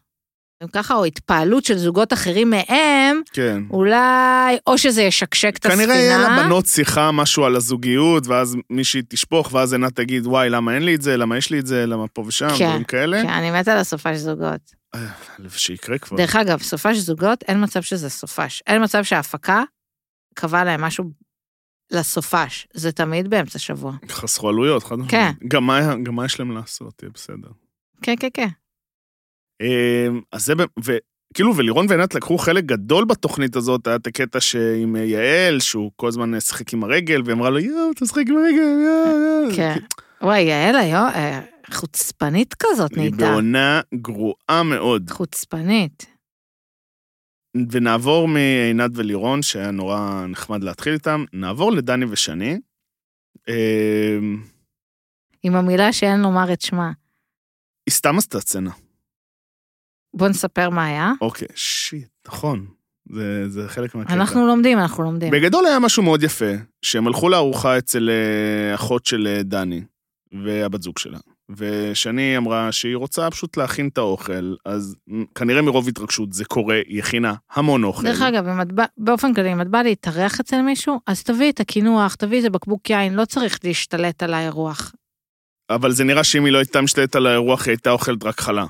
[0.62, 3.62] אם ככה, או התפעלות של זוגות אחרים מהם, כן.
[3.70, 5.84] אולי, או שזה ישקשק את הספינה.
[5.84, 10.74] כנראה יהיה לבנות שיחה משהו על הזוגיות, ואז מישהי תשפוך, ואז עינת תגיד, וואי, למה
[10.74, 13.22] אין לי את זה, למה יש לי את זה, למה פה ושם, כן, דברים כאלה.
[13.22, 14.74] כן, אני מתה על הסופה של זוגות.
[14.94, 15.00] אה,
[15.56, 16.16] שיקרה כבר.
[16.16, 18.62] דרך אגב, סופה של זוגות, אין מצב שזה סופש.
[18.66, 19.62] אין מצב שההפקה
[20.34, 21.04] קבעה להם משהו
[21.92, 22.68] לסופש.
[22.74, 23.92] זה תמיד באמצע שבוע.
[24.08, 25.10] חסכו עלויות, חד משמעית.
[25.40, 25.48] כן.
[25.48, 27.48] גם מה- גם מה יש להם לעשות, יהיה בסדר.
[28.02, 28.48] כן, כן, כן.
[29.62, 30.52] אמ, אז זה,
[30.84, 36.08] וכאילו, ולירון ועינת לקחו חלק גדול בתוכנית הזאת, היה את הקטע שעם יעל, שהוא כל
[36.08, 39.56] הזמן שיחק עם הרגל, והיא אמרה לו, יואו, תשחק עם הרגל, יואו, יואו.
[39.56, 39.76] כן.
[40.22, 41.40] וואי, יעל היום, אה,
[41.72, 43.16] חוצפנית כזאת היא נהייתה.
[43.16, 45.10] בעונה גרועה מאוד.
[45.10, 46.06] חוצפנית.
[47.70, 52.58] ונעבור מעינת ולירון, שהיה נורא נחמד להתחיל איתם, נעבור לדני ושני.
[53.48, 54.42] אמ,
[55.42, 56.92] עם המילה שאין לומר את שמה.
[57.86, 58.70] היא סתם עשתה סצנה.
[60.14, 61.12] בוא נספר מה היה.
[61.20, 62.66] אוקיי, שיט, נכון.
[63.10, 64.14] זה, זה חלק מהקטע.
[64.14, 65.30] אנחנו לומדים, אנחנו לומדים.
[65.30, 69.84] בגדול היה משהו מאוד יפה, שהם הלכו לארוחה אצל אה, אחות של אה, דני
[70.44, 71.18] והבת זוג שלה.
[71.50, 74.96] ושני אמרה שהיא רוצה פשוט להכין את האוכל, אז
[75.34, 78.04] כנראה מרוב התרגשות זה קורה, היא הכינה המון אוכל.
[78.04, 81.50] דרך אגב, אם את בא, באופן כללי, אם את באה להתארח אצל מישהו, אז תביאי
[81.50, 84.92] את הקינוח, תביאי איזה בקבוק יין, לא צריך להשתלט על האירוח.
[85.70, 88.66] אבל זה נראה שאם היא לא הייתה משתלטת על האירוח, היא הייתה אוכלת רק חלה.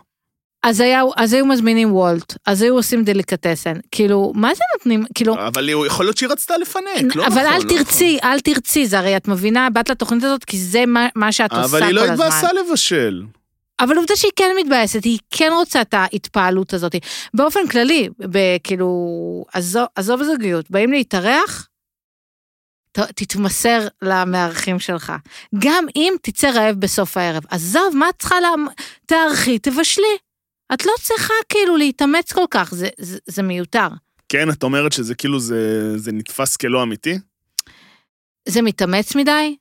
[0.65, 3.75] אז, היה, אז היו מזמינים וולט, אז היו עושים דליקטסן.
[3.91, 5.05] כאילו, מה זה נותנים?
[5.15, 8.87] כאילו, אבל יכול להיות שהיא רצתה לפנק, לא אבל נכון, אל לא תרצי, אל תרצי,
[8.87, 11.65] זה הרי את מבינה, באת לתוכנית הזאת כי זה מה, מה שאת נכון.
[11.65, 12.27] עושה אבל היא כל לא הזמן.
[12.27, 13.23] התבאסה לבשל.
[13.81, 16.95] אבל עובדה שהיא כן מתבאסת, היא כן רוצה את ההתפעלות הזאת.
[17.35, 18.09] באופן כללי,
[18.65, 18.89] כאילו,
[19.53, 21.69] עזוב, עזוב זוגיות, באים להתארח,
[22.93, 25.13] תתמסר למארחים שלך.
[25.59, 27.43] גם אם תצא רעב בסוף הערב.
[27.51, 28.49] עזוב, מה את צריכה לה...
[29.07, 30.17] תארחי, תבשלי.
[30.73, 33.89] את לא צריכה כאילו להתאמץ כל כך, זה, זה, זה מיותר.
[34.29, 37.19] כן, את אומרת שזה כאילו, זה, זה נתפס כלא אמיתי?
[38.49, 39.57] זה מתאמץ מדי,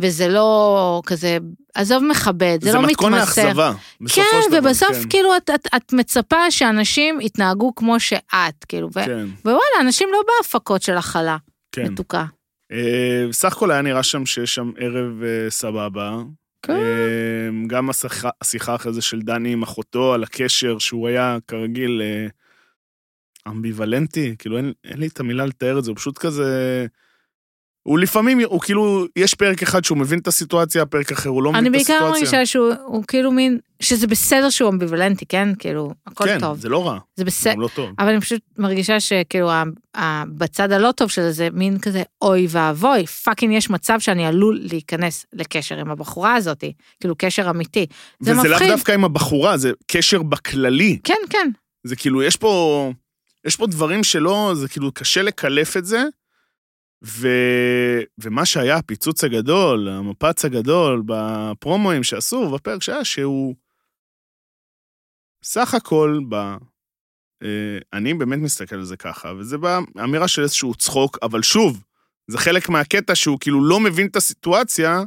[0.00, 1.38] וזה לא כזה,
[1.74, 3.44] עזוב מכבד, זה, זה לא מתכון מתמסר.
[3.44, 3.72] לאכזבה.
[4.00, 5.08] בסופו כן, של דבר, ובסוף כן.
[5.08, 10.22] כאילו את, את, את מצפה שאנשים יתנהגו כמו שאת, כאילו, ו, כן, ווואלה, אנשים לא
[10.26, 11.36] בהפקות של הכלה
[11.72, 11.86] כן.
[11.92, 12.24] מתוקה.
[12.72, 16.16] אה, סך הכל היה נראה שם שיש שם ערב אה, סבבה.
[16.66, 17.66] כן.
[17.66, 22.26] גם השיחה, השיחה אחרי זה של דני עם אחותו על הקשר, שהוא היה כרגיל אה,
[23.48, 26.86] אמביוולנטי, כאילו אין, אין לי את המילה לתאר את זה, הוא פשוט כזה...
[27.86, 31.50] הוא לפעמים, הוא כאילו, יש פרק אחד שהוא מבין את הסיטואציה, פרק אחר הוא לא
[31.50, 32.10] אני מבין את בעיקר הסיטואציה.
[32.10, 35.48] מרגישה שהוא הוא כאילו מין, שזה בסדר שהוא אמביוולנטי, כן?
[35.58, 36.58] כאילו, הכל כן, טוב.
[36.58, 37.52] זה לא רע, זה בסדר.
[37.52, 37.90] גם לא טוב.
[37.98, 39.62] אבל אני פשוט מרגישה שכאילו ה-
[39.96, 44.60] ה- בצד הלא טוב של זה, מין כזה אוי ואבוי, fucking יש מצב שאני עלול
[44.62, 46.64] להיכנס לקשר עם הבחורה הזאת,
[47.00, 47.86] כאילו קשר אמיתי.
[48.20, 48.70] זה וזה לאו מפחיד.
[48.70, 50.98] דווקא עם הבחורה, זה קשר בכללי.
[51.04, 51.50] כן, כן.
[51.84, 52.92] זה כאילו, יש פה,
[53.46, 56.04] יש פה דברים שלא, זה כאילו קשה לקלף את זה.
[57.04, 57.28] ו...
[58.18, 63.54] ומה שהיה הפיצוץ הגדול, המפץ הגדול בפרומואים שעשו בפרק שהיה, שהוא
[65.42, 66.34] סך הכל, ב...
[67.42, 71.84] אה, אני באמת מסתכל על זה ככה, וזה באמירה של איזשהו צחוק, אבל שוב,
[72.28, 75.02] זה חלק מהקטע שהוא כאילו לא מבין את הסיטואציה,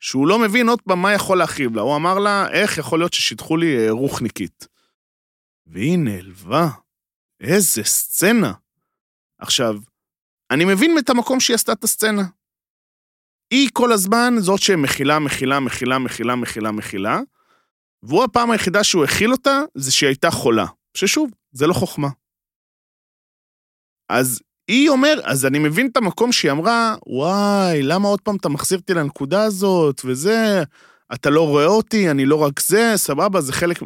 [0.00, 1.82] שהוא לא מבין עוד פעם מה יכול להכאיב לה.
[1.82, 4.68] הוא אמר לה, איך יכול להיות ששיטחו לי אה, רוחניקית?
[5.66, 6.68] והיא נעלבה.
[7.40, 8.52] איזה סצנה.
[9.38, 9.76] עכשיו,
[10.50, 12.22] אני מבין את המקום שהיא עשתה את הסצנה.
[13.50, 17.20] היא כל הזמן זאת שמכילה, מכילה, מכילה, מכילה, מכילה, מכילה,
[18.02, 20.66] והוא הפעם היחידה שהוא הכיל אותה, זה שהיא הייתה חולה.
[20.96, 22.08] ששוב, זה לא חוכמה.
[24.08, 28.48] אז היא אומר, אז אני מבין את המקום שהיא אמרה, וואי, למה עוד פעם אתה
[28.48, 30.62] מחזיר אותי לנקודה הזאת, וזה,
[31.14, 33.78] אתה לא רואה אותי, אני לא רק זה, סבבה, זה חלק...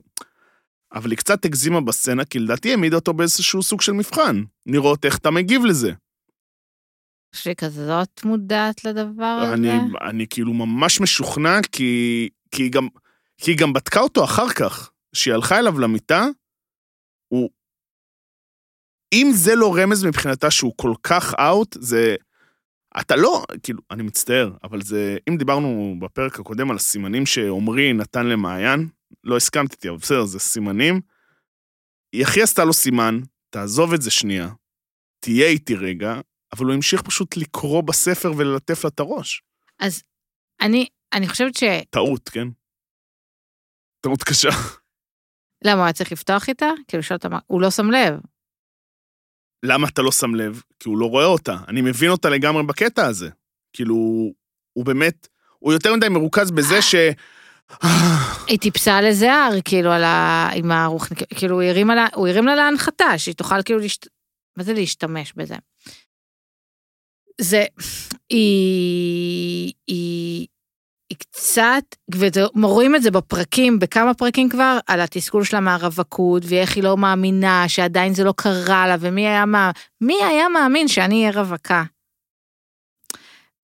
[0.92, 5.18] אבל היא קצת הגזימה בסצנה, כי לדעתי העמידה אותו באיזשהו סוג של מבחן, לראות איך
[5.18, 5.92] אתה מגיב לזה.
[7.32, 9.54] שהיא כזאת מודעת לדבר הזה.
[9.54, 9.70] אני,
[10.10, 12.88] אני כאילו ממש משוכנע, כי, כי, היא גם,
[13.38, 14.90] כי היא גם בדקה אותו אחר כך.
[15.12, 16.26] כשהיא הלכה אליו למיטה,
[17.28, 17.50] הוא...
[19.12, 22.16] אם זה לא רמז מבחינתה שהוא כל כך אאוט, זה...
[23.00, 25.16] אתה לא, כאילו, אני מצטער, אבל זה...
[25.28, 28.88] אם דיברנו בפרק הקודם על הסימנים שעמרי נתן למעיין,
[29.24, 31.00] לא הסכמתי איתי, אבל בסדר, זה סימנים.
[32.12, 34.48] היא הכי עשתה לו סימן, תעזוב את זה שנייה,
[35.20, 36.20] תהיה איתי רגע,
[36.52, 39.42] אבל הוא המשיך פשוט לקרוא בספר וללטף לה את הראש.
[39.78, 40.02] אז
[40.60, 41.64] אני, אני חושבת ש...
[41.90, 42.48] טעות, כן?
[44.00, 44.48] טעות קשה.
[45.64, 46.66] למה, הוא היה צריך לפתוח איתה?
[46.88, 47.38] כאילו, לשאול אותה מה...
[47.46, 48.20] הוא לא שם לב.
[49.62, 50.62] למה אתה לא שם לב?
[50.80, 51.56] כי הוא לא רואה אותה.
[51.68, 53.30] אני מבין אותה לגמרי בקטע הזה.
[53.72, 53.94] כאילו,
[54.72, 56.94] הוא באמת, הוא יותר מדי מרוכז בזה ש...
[58.48, 60.48] היא טיפסה על איזה הר, כאילו, על ה...
[60.54, 61.20] עם הרוחניק...
[61.34, 62.06] כאילו, הוא הרים, לה...
[62.14, 64.06] הוא הרים לה להנחתה, שהיא תוכל כאילו להשת...
[64.56, 65.54] מה זה להשתמש בזה?
[67.40, 67.64] זה...
[68.30, 69.72] היא...
[69.86, 70.46] היא...
[71.10, 71.84] היא קצת,
[72.56, 77.68] ורואים את זה בפרקים, בכמה פרקים כבר, על התסכול שלה מהרווקות, ואיך היא לא מאמינה
[77.68, 79.70] שעדיין זה לא קרה לה, ומי היה, מה...
[80.00, 81.84] מי היה מאמין שאני אהיה רווקה?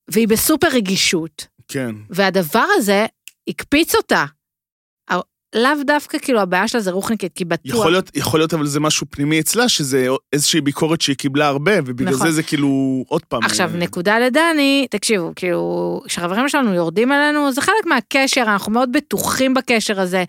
[0.09, 1.95] והיא בסופר רגישות, כן.
[2.11, 3.07] והדבר הזה
[3.49, 4.25] הקפיץ אותה.
[5.55, 7.75] לאו דווקא כאילו הבעיה שלה זה רוחניקית, כי בטוח...
[7.75, 11.73] יכול להיות, יכול להיות אבל זה משהו פנימי אצלה, שזה איזושהי ביקורת שהיא קיבלה הרבה,
[11.85, 12.27] ובגלל נכון.
[12.27, 13.45] זה זה כאילו, עוד פעם...
[13.45, 18.93] עכשיו, אה, נקודה לדני, תקשיבו, כאילו, כשחברים שלנו יורדים עלינו, זה חלק מהקשר, אנחנו מאוד
[18.93, 20.25] בטוחים בקשר הזה.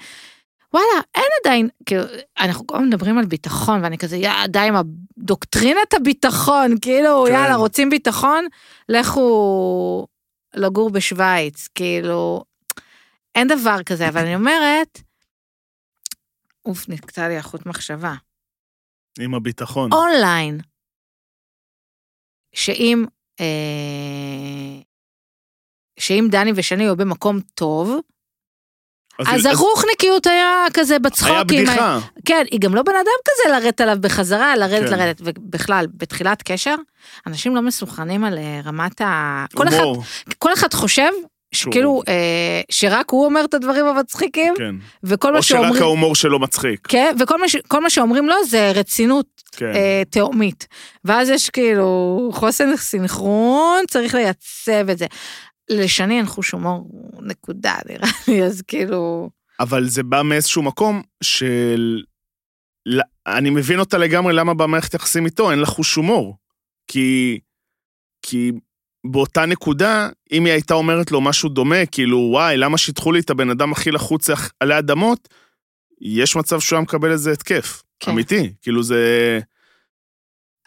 [0.73, 2.03] וואלה, אין עדיין, כאילו,
[2.39, 7.33] אנחנו כל הזמן מדברים על ביטחון, ואני כזה, יא, די עם הדוקטרינת הביטחון, כאילו, כן.
[7.33, 8.45] יאללה, רוצים ביטחון?
[8.89, 10.07] לכו
[10.55, 12.43] לגור בשוויץ, כאילו,
[13.35, 15.01] אין דבר כזה, אבל אני אומרת,
[16.65, 18.13] אוף, נקטע לי החוט מחשבה.
[19.19, 19.93] עם הביטחון.
[19.93, 20.60] אונליין,
[22.56, 23.06] שאם,
[23.39, 24.82] אה,
[25.99, 27.99] שאם דני ושני היו במקום טוב,
[29.28, 31.36] אז הרוחניקיות היה כזה בצחוקים.
[31.36, 31.99] היה בדיחה.
[32.25, 34.97] כן, היא גם לא בן אדם כזה לרדת עליו בחזרה, לרדת, כן.
[34.97, 35.21] לרדת.
[35.23, 36.75] ובכלל, בתחילת קשר,
[37.28, 39.45] אנשים לא מסוכנים על אה, רמת ה...
[39.54, 39.84] כל אחד.
[40.38, 41.10] כל אחד חושב
[41.51, 44.75] שכאילו, אה, שרק הוא אומר את הדברים המצחיקים, כן.
[45.03, 45.84] וכל מה או שרק שאומרים...
[45.84, 46.88] ההומור שלו מצחיק.
[46.88, 47.55] כן, וכל מה, ש...
[47.81, 49.71] מה שאומרים לו זה רצינות כן.
[49.75, 50.67] אה, תהומית.
[51.05, 55.05] ואז יש כאילו חוסן סינכרון, צריך לייצב את זה.
[55.69, 56.89] לשני אין חוש הומור,
[57.21, 59.29] נקודה נראה לי, אז כאילו...
[59.60, 62.03] אבל זה בא מאיזשהו מקום של...
[62.86, 66.38] ל- אני מבין אותה לגמרי למה במערכת יחסים איתו אין לה חוש הומור.
[66.88, 67.39] כי...
[68.21, 68.51] כי
[69.11, 73.29] באותה נקודה, אם היא הייתה אומרת לו משהו דומה, כאילו, וואי, למה שיטחו לי את
[73.29, 75.29] הבן אדם הכי לחוץ עלי אדמות,
[76.01, 77.83] יש מצב שהוא היה מקבל איזה התקף.
[77.99, 78.11] כן.
[78.11, 78.53] אמיתי.
[78.61, 79.39] כאילו זה...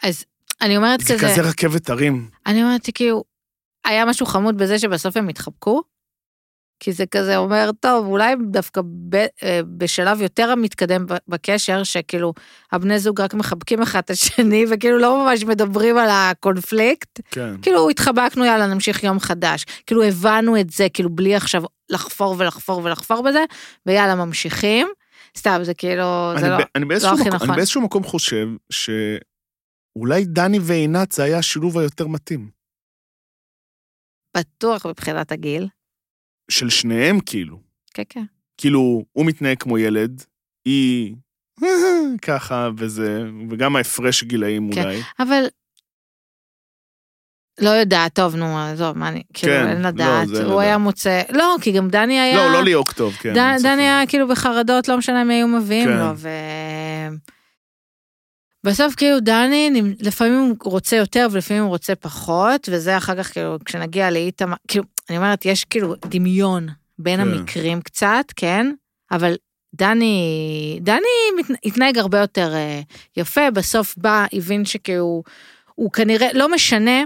[0.03, 0.25] אז
[0.61, 2.31] אני אומרת זה כזה, כזה רכבת הרים.
[2.47, 3.25] אני אומרת כאילו,
[3.85, 5.83] היה משהו חמוד בזה שבסוף הם התחבקו,
[6.81, 12.33] כי זה כזה אומר, טוב, אולי דווקא ב, אה, בשלב יותר המתקדם בקשר, שכאילו
[12.73, 17.61] הבני זוג רק מחבקים אחד את השני, וכאילו לא ממש מדברים על הקונפליקט, כן.
[17.63, 19.65] כאילו התחבקנו, יאללה, נמשיך יום חדש.
[19.87, 23.45] כאילו הבנו את זה, כאילו בלי עכשיו לחפור ולחפור ולחפור בזה,
[23.87, 24.89] ויאללה, ממשיכים.
[25.39, 27.49] סתם, זה כאילו, זה לא, ב- באיזשהו הכי נכון.
[27.49, 32.51] אני באיזשהו מקום חושב שאולי דני ועינת זה היה השילוב היותר מתאים.
[34.37, 35.69] בטוח מבחינת הגיל.
[36.51, 37.61] של שניהם כאילו.
[37.95, 38.25] כן, כן.
[38.57, 40.25] כאילו, הוא מתנהג כמו ילד,
[40.65, 41.15] היא
[42.27, 44.83] ככה וזה, וגם ההפרש גילאים כן.
[44.83, 45.03] אולי.
[45.19, 45.45] אבל...
[47.61, 50.59] לא יודעת, טוב, נו, עזוב, מה אני, כאילו, כן, אין לא, לדעת, אין הוא לדעת.
[50.59, 53.35] היה מוצא, לא, כי גם דני היה, לא, לא ליהוק טוב, כן.
[53.35, 53.63] ספק.
[53.63, 55.99] דני היה כאילו בחרדות, לא משנה מי היו מביאים כן.
[55.99, 56.29] לו, ו...
[58.65, 63.57] בסוף כאילו דני, לפעמים הוא רוצה יותר ולפעמים הוא רוצה פחות, וזה אחר כך כאילו,
[63.65, 66.69] כשנגיע לאיתמר, כאילו, אני אומרת, יש כאילו דמיון
[66.99, 67.29] בין כן.
[67.29, 68.73] המקרים קצת, כן?
[69.11, 69.35] אבל
[69.75, 70.99] דני, דני
[71.65, 72.81] התנהג הרבה יותר אה,
[73.17, 75.23] יפה, בסוף בא, הבין שכאילו,
[75.75, 77.03] הוא כנראה, לא משנה,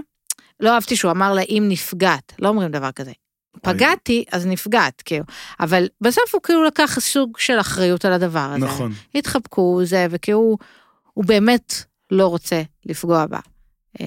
[0.59, 3.11] לא אהבתי שהוא אמר לה אם נפגעת, לא אומרים דבר כזה.
[3.61, 5.23] פגעתי, אז נפגעת, כאילו.
[5.59, 8.65] אבל בסוף הוא כאילו לקח סוג של אחריות על הדבר הזה.
[8.65, 8.91] נכון.
[9.15, 10.57] התחבקו, זה, וכאילו,
[11.13, 11.73] הוא באמת
[12.11, 13.39] לא רוצה לפגוע בה.
[14.01, 14.05] אה,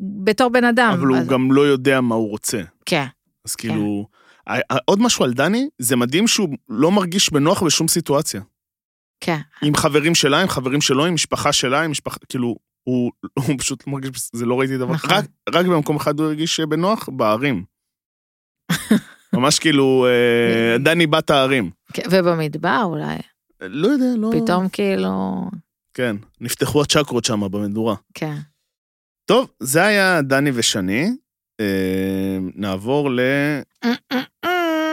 [0.00, 0.92] בתור בן אדם.
[0.98, 2.60] אבל הוא אז- גם לא יודע מה הוא רוצה.
[2.86, 3.04] כן,
[3.48, 4.06] אז כאילו...
[4.46, 8.40] ה- עוד משהו על דני, זה מדהים שהוא לא מרגיש בנוח בשום סיטואציה.
[9.20, 9.38] כן.
[9.62, 13.12] עם חברים שלה, עם חברים שלו, עם משפחה שלה, עם משפחה, כאילו, הוא,
[13.46, 15.10] הוא פשוט לא מרגיש, זה לא ראיתי דבר, נכון.
[15.10, 17.64] רק, רק במקום אחד הוא הרגיש בנוח, בערים.
[19.32, 21.70] ממש כאילו, אה, דני בת הערים.
[21.92, 23.16] כן, ובמדבר אולי,
[23.60, 24.30] לא יודע, לא...
[24.42, 25.44] פתאום כאילו,
[25.94, 27.94] כן, נפתחו הצ'קרות שם במדורה.
[28.14, 28.36] כן.
[29.24, 31.08] טוב, זה היה דני ושני.
[31.60, 31.66] אה,
[32.54, 33.10] נעבור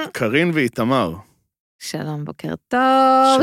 [0.07, 1.13] לקרין ואיתמר.
[1.79, 2.79] שלום, בוקר טוב.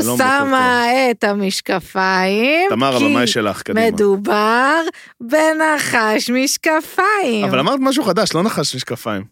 [0.01, 2.69] שלום, בוקר שמה את המשקפיים.
[2.69, 3.87] תמר, כי הבמה שלך, קדימה.
[3.91, 4.75] מדובר
[5.21, 7.45] בנחש משקפיים.
[7.49, 9.23] אבל אמרת משהו חדש, לא נחש משקפיים.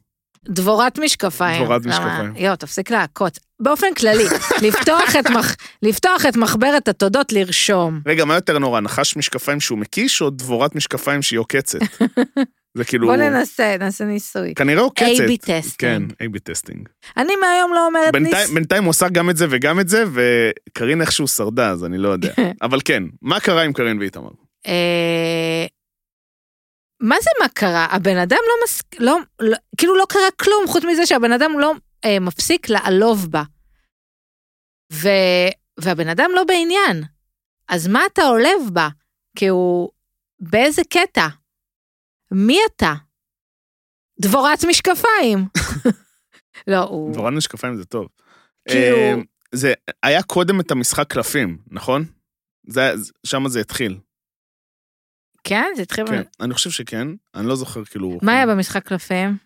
[0.46, 1.64] דבורת משקפיים.
[1.64, 2.34] דבורת משקפיים.
[2.36, 3.40] יואו, תפסיק לעקוץ.
[3.60, 4.24] באופן כללי,
[4.68, 8.02] לפתוח את מח- לפתוח את מחברת התודות לרשום.
[8.06, 11.80] רגע, מה יותר נורא, נחש משקפיים שהוא מקיש, או דבורת משקפיים שהיא עוקצת?
[12.78, 13.08] זה כאילו...
[13.08, 14.54] בוא ננסה, נעשה ניסוי.
[14.54, 15.06] כנראה עוקצת.
[15.06, 15.74] A-B testing.
[15.78, 16.90] כן, A-B testing.
[17.18, 18.50] אני מהיום לא אומרת ניס...
[18.50, 22.10] בינתיים, הוא עושה גם את זה וגם את זה, וקרין איכשהו שרדה, אז אני לא
[22.10, 22.34] יודע.
[22.62, 24.30] אבל כן, מה קרה עם קרין ואיתמר?
[24.68, 25.66] אה,
[27.00, 27.88] מה זה מה קרה?
[27.92, 28.82] הבן אדם לא מס...
[29.00, 31.74] לא, לא, כאילו לא קרה כלום, חוץ מזה שהבן אדם לא
[32.06, 33.44] אה, מפסיק לעלוב בה.
[34.94, 35.10] ו...
[35.80, 37.04] והבן אדם לא בעניין.
[37.68, 38.90] אז מה אתה עולב בה?
[39.38, 39.90] כי הוא...
[40.40, 41.28] באיזה קטע?
[42.32, 42.94] מי אתה?
[44.22, 45.46] דבורת משקפיים.
[46.68, 47.14] לא, הוא...
[47.14, 48.08] דבורת משקפיים זה טוב.
[48.70, 52.06] כאילו- זה, היה קודם את המשחק קלפים, נכון?
[52.68, 52.92] זה,
[53.26, 54.00] שם זה התחיל.
[55.44, 55.66] כן?
[55.76, 56.08] זה התחיל...
[56.08, 58.18] כן, אני חושב שכן, אני לא זוכר כאילו...
[58.22, 59.38] מה היה במשחק קלפים?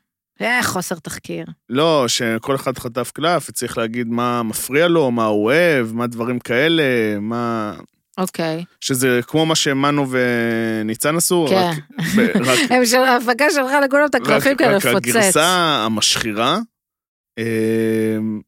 [0.42, 1.46] אה, חוסר תחקיר.
[1.70, 6.40] לא, שכל אחד חטף קלף וצריך להגיד מה מפריע לו, מה הוא אוהב, מה דברים
[6.40, 6.84] כאלה,
[7.20, 7.74] מה...
[8.18, 8.64] אוקיי.
[8.82, 11.72] שזה כמו מה שמנו וניצן עשו, כן.
[12.46, 12.60] רק...
[12.72, 15.08] רק ההפקה שלחה לכולם את הקלפים רק- כדי רק לפוצץ.
[15.16, 15.48] הגרסה
[15.86, 16.60] המשחירה,
[17.40, 18.42] אמ,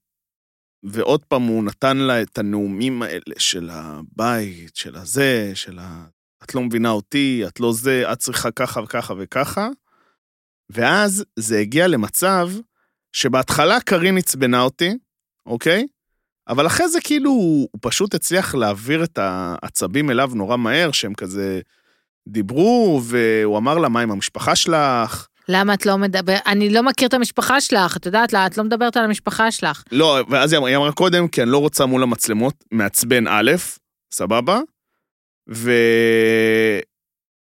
[0.84, 6.06] ועוד פעם הוא נתן לה את הנאומים האלה של הבית, של הזה, של ה...
[6.43, 9.67] את לא מבינה אותי, את לא זה, את צריכה ככה וככה וככה.
[10.69, 12.49] ואז זה הגיע למצב
[13.12, 14.97] שבהתחלה קארין עצבנה אותי,
[15.45, 15.88] אוקיי?
[16.49, 21.62] אבל אחרי זה כאילו הוא פשוט הצליח להעביר את העצבים אליו נורא מהר, שהם כזה
[22.27, 25.27] דיברו, והוא אמר לה, מה עם המשפחה שלך?
[25.49, 26.38] למה את לא מדבר?
[26.45, 29.83] אני לא מכיר את המשפחה שלך, את יודעת, לה, את לא מדברת על המשפחה שלך.
[29.91, 33.51] לא, ואז היא אמרה קודם, כי אני לא רוצה מול המצלמות, מעצבן א',
[34.13, 34.60] סבבה?
[35.53, 35.71] ו...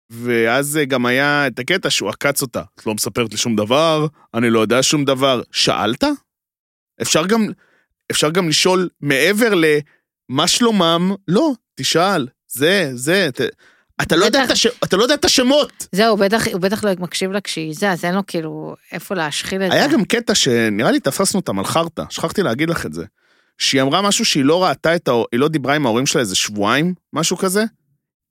[0.09, 2.63] ואז גם היה את הקטע שהוא עקץ אותה.
[2.75, 5.41] את לא מספרת לי שום דבר, אני לא יודע שום דבר.
[5.51, 6.03] שאלת?
[7.01, 7.47] אפשר גם,
[8.11, 13.41] אפשר גם לשאול מעבר למה שלומם, לא, תשאל, זה, זה, ת...
[14.01, 14.51] אתה, לא בטח.
[14.51, 14.67] הש...
[14.83, 15.87] אתה לא יודע את השמות.
[15.91, 19.63] זהו, בטח, הוא בטח לא מקשיב לה כשהיא זה, אז אין לו כאילו איפה להשחיל
[19.63, 19.77] את זה.
[19.77, 23.05] היה גם קטע שנראה לי תפסנו אותם על חרטא, שכחתי להגיד לך את זה.
[23.57, 25.11] שהיא אמרה משהו שהיא לא ראתה את ה...
[25.31, 27.63] היא לא דיברה עם ההורים שלה איזה שבועיים, משהו כזה.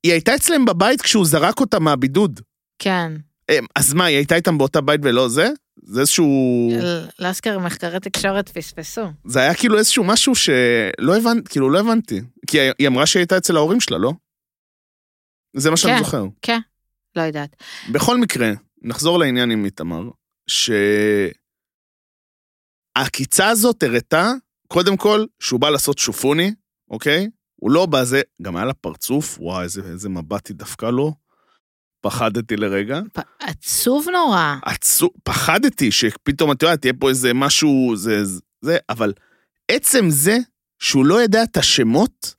[0.03, 2.39] היא הייתה אצלם בבית כשהוא זרק אותה מהבידוד.
[2.79, 3.11] כן.
[3.49, 5.49] אה, אז מה, היא הייתה איתם באותה בית ולא זה?
[5.83, 6.27] זה איזשהו...
[6.81, 9.01] ל- לסקר מחקרי תקשורת פספסו.
[9.25, 12.21] זה היה כאילו איזשהו משהו שלא הבנתי, כאילו לא הבנתי.
[12.47, 14.11] כי היא אמרה שהיא הייתה אצל ההורים שלה, לא?
[15.55, 15.99] זה מה שאני כן.
[16.03, 16.25] זוכר.
[16.41, 16.59] כן,
[17.15, 17.55] לא יודעת.
[17.91, 20.03] בכל מקרה, נחזור לעניין עם איתמר,
[22.97, 24.31] שהעקיצה הזאת הראתה,
[24.67, 26.53] קודם כל, שהוא בא לעשות שופוני,
[26.89, 27.27] אוקיי?
[27.55, 31.13] הוא לא בא זה, גם היה לה פרצוף, וואי, איזה, איזה מבט היא דפקה לו.
[32.01, 32.99] פחדתי לרגע.
[33.13, 34.55] פ- עצוב נורא.
[34.65, 38.21] עצוב, פחדתי שפתאום, את יודעת, תהיה פה איזה משהו, זה,
[38.61, 39.13] זה, אבל
[39.71, 40.37] עצם זה
[40.81, 42.35] שהוא לא ידע את השמות,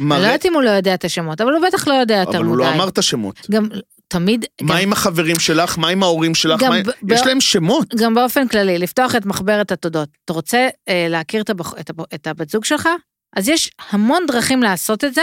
[0.00, 0.20] לא מראה...
[0.26, 2.48] יודעת אם הוא לא יודע את השמות, אבל הוא בטח לא יודע יותר אבל מדי.
[2.48, 3.46] הוא לא אמר את השמות.
[3.50, 3.68] גם
[4.08, 5.78] תמיד, מה גם, עם החברים שלך?
[5.78, 6.62] מה עם ההורים שלך?
[6.62, 6.82] מה...
[6.82, 7.94] ב- יש להם שמות.
[7.94, 10.08] גם באופן כללי, לפתוח את מחברת התודות.
[10.24, 11.74] אתה רוצה אה, להכיר את, הבח...
[11.80, 12.00] את, הב...
[12.14, 12.88] את הבת זוג שלך?
[13.36, 15.22] אז יש המון דרכים לעשות את זה,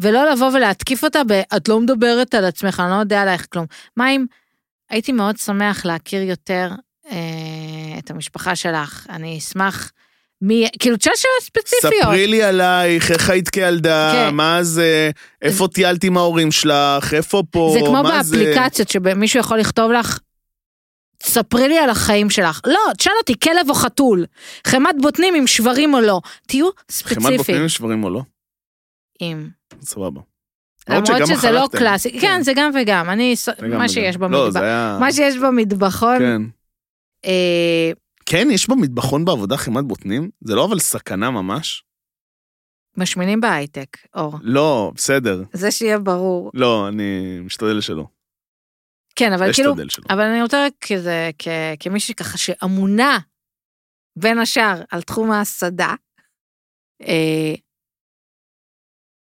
[0.00, 3.66] ולא לבוא ולהתקיף אותה ב, את לא מדברת על עצמך, אני לא יודע עלייך כלום.
[3.96, 4.24] מה אם,
[4.90, 6.70] הייתי מאוד שמח להכיר יותר
[7.10, 9.92] אה, את המשפחה שלך, אני אשמח,
[10.42, 12.02] מי, כאילו, תשאל שאלות ספציפיות.
[12.02, 14.34] ספרי לי עלייך, איך היית כילדה, כן.
[14.34, 15.10] מה זה,
[15.42, 18.36] איפה טיילת עם ההורים שלך, איפה פה, זה כמו מה זה...
[18.36, 20.18] באפליקציות שמישהו יכול לכתוב לך,
[21.22, 22.60] ספרי לי על החיים שלך.
[22.66, 24.24] לא, תשאל אותי, כלב או חתול,
[24.66, 26.20] חמת בוטנים עם שברים או לא.
[26.46, 27.36] תהיו חמת ספציפיים.
[27.36, 28.22] בוטנים שברים או לא?
[29.20, 29.48] עם.
[29.80, 30.20] סבבה.
[30.88, 31.68] למרות שזה לא.
[31.72, 32.20] קלאסי.
[32.20, 33.10] כן, זה גם וגם.
[33.10, 33.88] אני, מה וגם.
[33.88, 34.60] שיש לא, במטבח.
[35.00, 36.42] מה שיש במטבחון, כן.
[37.24, 37.90] אה,
[38.26, 40.30] כן, יש במטבחון בעבודה חימת בוטנים?
[40.40, 41.84] זה לא אבל סכנה ממש?
[42.96, 44.34] משמינים בהייטק, אור.
[44.42, 45.42] לא, בסדר.
[45.52, 46.50] זה שיהיה ברור.
[46.54, 48.06] לא, אני משתדל שלא.
[49.16, 49.74] כן, אבל כאילו.
[50.10, 51.30] אבל אני רוצה רק כזה,
[51.80, 53.18] כמישהי ככה שאמונה,
[54.18, 55.94] בין השאר, על תחום ההסעדה,
[57.02, 57.54] אה,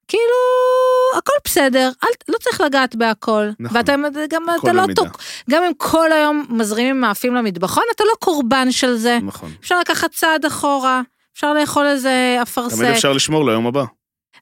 [0.09, 3.49] כאילו, הכל בסדר, אל, לא צריך לגעת בהכל.
[3.59, 3.77] נכון.
[3.77, 3.95] ואתה
[4.29, 4.83] גם, אתה לא.
[4.95, 9.19] תוק, גם אם כל היום מזרימים מאפים למטבחון, אתה לא קורבן של זה.
[9.23, 9.51] נכון.
[9.59, 11.01] אפשר לקחת צעד אחורה,
[11.33, 12.77] אפשר לאכול איזה אפרסק.
[12.77, 13.83] תמיד אפשר לשמור ליום הבא.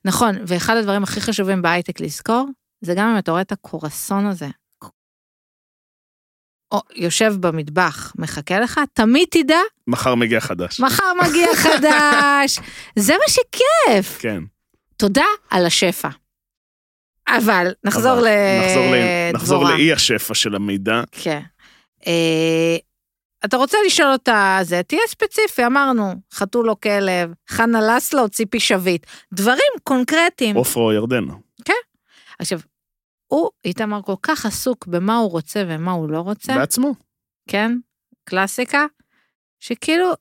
[0.04, 2.48] נכון, ואחד הדברים הכי חשובים בהייטק לזכור,
[2.80, 4.46] זה גם אם אתה רואה את הקורסון הזה,
[6.72, 10.80] או יושב במטבח, מחכה לך, תמיד תדע, מחר מגיע חדש.
[10.80, 12.58] מחר מגיע חדש.
[12.96, 14.18] זה מה שכיף.
[14.18, 14.42] כן.
[14.98, 16.08] תודה על השפע.
[17.28, 19.32] אבל נחזור אבל לדבורה.
[19.34, 21.02] נחזור לאי השפע של המידע.
[21.12, 21.40] כן.
[22.06, 22.76] אה,
[23.44, 28.60] אתה רוצה לשאול אותה זה, תהיה ספציפי, אמרנו, חתול או כלב, חנה לסלו או ציפי
[28.60, 30.56] שביט, דברים קונקרטיים.
[30.56, 31.34] עופרה או ירדנה.
[32.38, 32.60] עכשיו,
[33.26, 36.94] הוא, איתמר, כל כך עסוק במה הוא רוצה ומה הוא לא רוצה, בעצמו.
[37.48, 37.76] כן?
[38.24, 38.86] קלאסיקה,
[39.60, 40.12] שכאילו,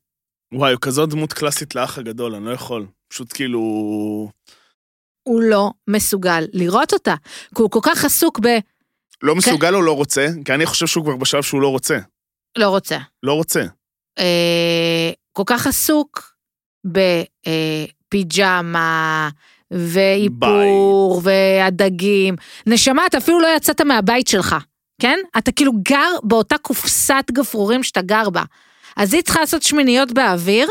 [0.53, 2.85] וואי, הוא כזאת דמות קלאסית לאח הגדול, אני לא יכול.
[3.07, 4.29] פשוט כאילו...
[5.27, 7.15] הוא לא מסוגל לראות אותה.
[7.55, 8.47] כי הוא כל כך עסוק ב...
[9.23, 11.97] לא מסוגל או לא רוצה, כי אני חושב שהוא כבר בשלב שהוא לא רוצה.
[12.57, 12.97] לא רוצה.
[13.23, 13.63] לא רוצה.
[14.19, 16.33] אה, כל כך עסוק
[18.07, 19.29] בפיג'מה,
[19.71, 22.35] ואיפור, והדגים.
[22.67, 24.55] נשמה, אתה אפילו לא יצאת מהבית שלך,
[25.01, 25.19] כן?
[25.37, 28.43] אתה כאילו גר באותה קופסת גפרורים שאתה גר בה.
[28.97, 30.67] אז היא צריכה לעשות שמיניות באוויר,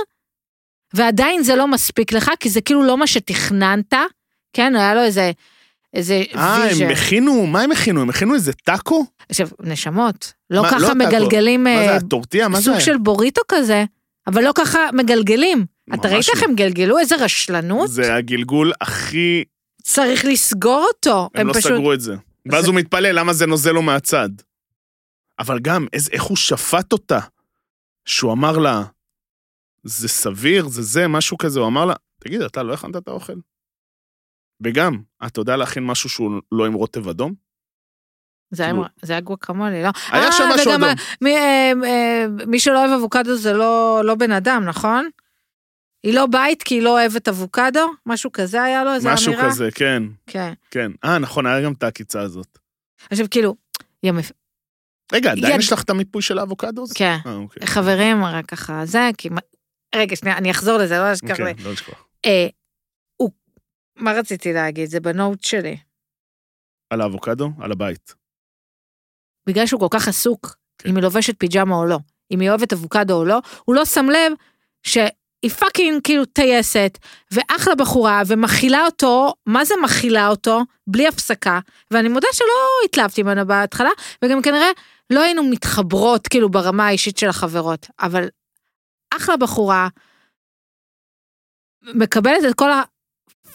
[0.95, 3.95] ועדיין זה לא מספיק לך, כי זה כאילו לא מה שתכננת,
[4.57, 4.77] כן?
[4.77, 5.31] היה לו איזה...
[5.95, 6.85] איזה אה, vision.
[6.85, 8.01] הם הכינו, מה הם הכינו?
[8.01, 9.07] הם הכינו איזה טאקו?
[9.29, 10.95] עכשיו, נשמות, לא מה, ככה לא.
[10.95, 12.49] מגלגלים מה אה, זה, הטורטיה?
[12.49, 12.65] מה זה?
[12.65, 13.85] סוג של בוריטו כזה,
[14.27, 15.65] אבל לא ככה מגלגלים.
[15.95, 16.49] אתה ראית איך לא.
[16.49, 16.99] הם גלגלו?
[16.99, 17.91] איזה רשלנות?
[17.91, 19.45] זה הגלגול הכי...
[19.83, 21.31] צריך לסגור אותו.
[21.35, 21.73] הם לא פשוט...
[21.73, 22.15] סגרו את זה.
[22.53, 24.29] ואז זה- הוא מתפלא למה זה נוזל לו מהצד.
[25.39, 27.19] אבל גם, איזה- איך הוא שפט אותה.
[28.05, 28.83] שהוא אמר לה,
[29.85, 33.33] זה סביר, זה זה, משהו כזה, הוא אמר לה, תגיד, אתה לא הכנת את האוכל?
[34.63, 37.35] וגם, אתה יודע להכין משהו שהוא לא עם רוטב אדום?
[38.51, 38.73] זה היה-
[39.09, 39.89] כאילו- גואקמולי, לא?
[40.11, 40.89] היה אה, שם משהו אדום.
[41.21, 45.09] מי, אה, אה, מי שלא אוהב אבוקדו זה לא, לא בן אדם, נכון?
[46.03, 47.91] היא לא בית כי היא לא אוהבת אבוקדו?
[48.07, 49.51] משהו כזה היה לו, איזה משהו אמירה?
[49.51, 50.53] כזה, כן, כן.
[50.71, 50.91] כן.
[51.05, 52.59] אה, נכון, היה גם את העקיצה הזאת.
[53.11, 53.57] עכשיו כאילו,
[54.03, 54.33] יא מפ...
[55.13, 56.85] רגע, עדיין יש לך את המיפוי של האבוקדו?
[56.95, 57.17] כן.
[57.25, 57.67] אוקיי.
[57.67, 59.29] חברים, רק ככה זה, כי...
[59.95, 61.31] רגע, שנייה, אני אחזור לזה, לא אשכח.
[61.31, 62.07] אוקיי, לא לשכוח.
[63.97, 64.89] מה רציתי להגיד?
[64.89, 65.77] זה ב note שלי.
[66.91, 67.51] על האבוקדו?
[67.61, 68.15] על הבית.
[69.49, 70.89] בגלל שהוא כל כך עסוק, כן.
[70.89, 71.99] אם היא לובשת פיג'מה או לא,
[72.31, 74.33] אם היא אוהבת אבוקדו או לא, הוא לא שם לב
[74.83, 76.99] שהיא fucking כאילו טייסת,
[77.31, 80.61] ואחלה בחורה, ומכילה אותו, מה זה מכילה אותו?
[80.87, 83.91] בלי הפסקה, ואני מודה שלא התלהבתי ממנה בהתחלה,
[84.25, 84.71] וגם כנראה
[85.11, 88.29] לא היינו מתחברות כאילו ברמה האישית של החברות, אבל
[89.17, 89.89] אחלה בחורה,
[91.95, 92.71] מקבלת את כל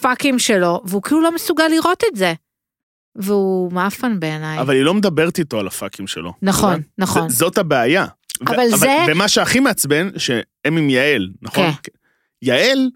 [0.06, 2.32] הפאקים שלו, והוא כאילו לא מסוגל לראות את זה.
[3.16, 4.60] והוא מאפן בעיניי.
[4.60, 6.32] אבל היא לא מדברת איתו על הפאקים שלו.
[6.42, 6.88] נכון, אתה יודע?
[6.98, 7.28] נכון.
[7.28, 8.06] ז- זאת הבעיה.
[8.46, 10.42] אבל זה- ומה שהכי מעצבן, שהם
[10.78, 11.72] עם יעל, נכון?
[11.82, 11.92] כן.
[12.42, 12.90] יעל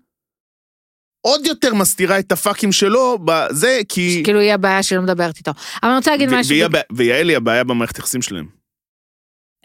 [1.20, 4.20] עוד יותר מסתירה את הפאקים שלו בזה, כי...
[4.24, 5.50] כאילו היא הבעיה שלא מדברת איתו.
[5.82, 8.48] אבל אני רוצה להגיד ו- משהו, והיא הבע- ויעל היא הבעיה במערכת יחסים שלהם.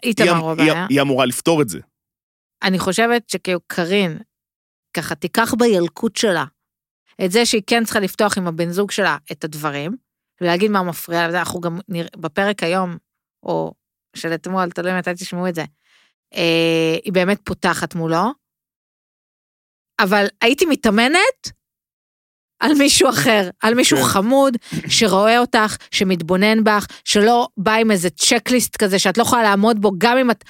[0.02, 0.86] היא איתמר אמ- הוא היא- הבעיה.
[0.90, 1.78] היא אמורה לפתור את זה.
[2.62, 4.18] אני חושבת שכאילו קארין,
[4.96, 6.44] ככה תיקח בילקוט שלה
[7.24, 9.96] את זה שהיא כן צריכה לפתוח עם הבן זוג שלה את הדברים,
[10.40, 12.96] ולהגיד מה מפריע לזה, אנחנו גם נראה, בפרק היום,
[13.42, 13.74] או
[14.16, 15.64] של אתמול, תלוי מתי תשמעו את זה,
[16.34, 18.32] אה, היא באמת פותחת מולו,
[20.00, 21.52] אבל הייתי מתאמנת
[22.60, 24.04] על מישהו אחר, על מישהו כן.
[24.04, 24.56] חמוד,
[24.88, 29.92] שרואה אותך, שמתבונן בך, שלא בא עם איזה צ'קליסט כזה שאת לא יכולה לעמוד בו,
[29.98, 30.44] גם אם את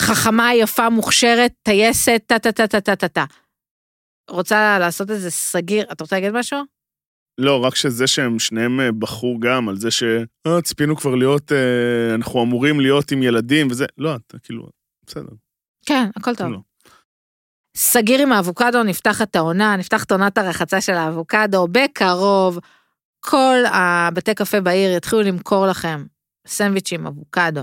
[0.00, 3.24] חכמה, יפה, מוכשרת, טייסת, טה טה טה טה טה טה טה.
[4.28, 6.58] רוצה לעשות איזה סגיר, את רוצה להגיד משהו?
[7.38, 10.02] לא, רק שזה שהם שניהם אה, בחרו גם על זה ש...
[10.46, 13.86] אה, ציפינו כבר להיות, אה, אנחנו אמורים להיות עם ילדים וזה.
[13.98, 14.68] לא, אתה כאילו,
[15.06, 15.32] בסדר.
[15.86, 16.46] כן, הכל טוב.
[16.48, 16.58] לא.
[17.76, 22.58] סגיר עם האבוקדו, נפתח את העונה, נפתח את עונת הרחצה של האבוקדו, בקרוב
[23.20, 26.06] כל הבתי קפה בעיר יתחילו למכור לכם
[26.46, 27.62] סנדוויץ' עם אבוקדו.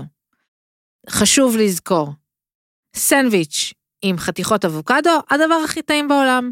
[1.10, 2.12] חשוב לזכור,
[2.96, 6.50] סנדוויץ' עם חתיכות אבוקדו, הדבר הכי טעים בעולם.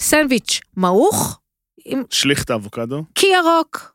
[0.00, 1.38] סנדוויץ' מעוך
[1.84, 3.04] עם שליך את האבוקדו.
[3.14, 3.94] קי ירוק.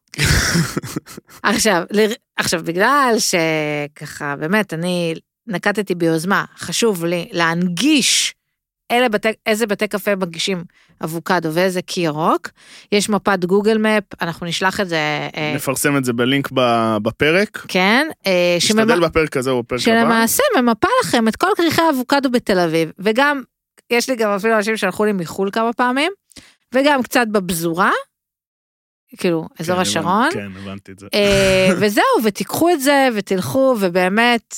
[1.43, 5.13] עכשיו, ל- עכשיו, בגלל שככה, באמת, אני
[5.47, 8.33] נקטתי ביוזמה, חשוב לי להנגיש
[8.91, 10.63] אלה בתי, איזה בתי קפה מגישים
[11.03, 12.49] אבוקדו ואיזה קי ירוק.
[12.91, 14.97] יש מפת גוגל מפ, אנחנו נשלח את זה,
[15.37, 16.49] אה, נפרסם את זה בלינק
[17.01, 17.65] בפרק.
[17.67, 20.01] כן, אה, שממ- נשתדל בפרק הזה או בפרק הבא.
[20.01, 23.41] שלמעשה ממפה לכם את כל כריכי האבוקדו בתל אביב, וגם,
[23.89, 26.11] יש לי גם אפילו אנשים שהלכו לי מחו"ל כמה פעמים,
[26.75, 27.91] וגם קצת בפזורה,
[29.17, 30.29] כאילו, אזור כן, השרון.
[30.33, 31.07] כן, הבנתי את זה.
[31.13, 34.55] אה, וזהו, ותיקחו את זה ותלכו, ובאמת,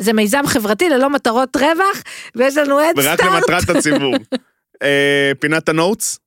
[0.00, 2.02] זה מיזם חברתי ללא מטרות רווח,
[2.34, 3.20] ויש לנו ורק סטארט.
[3.20, 4.14] למטרת הציבור.
[4.82, 6.18] אה, פינת ה notes,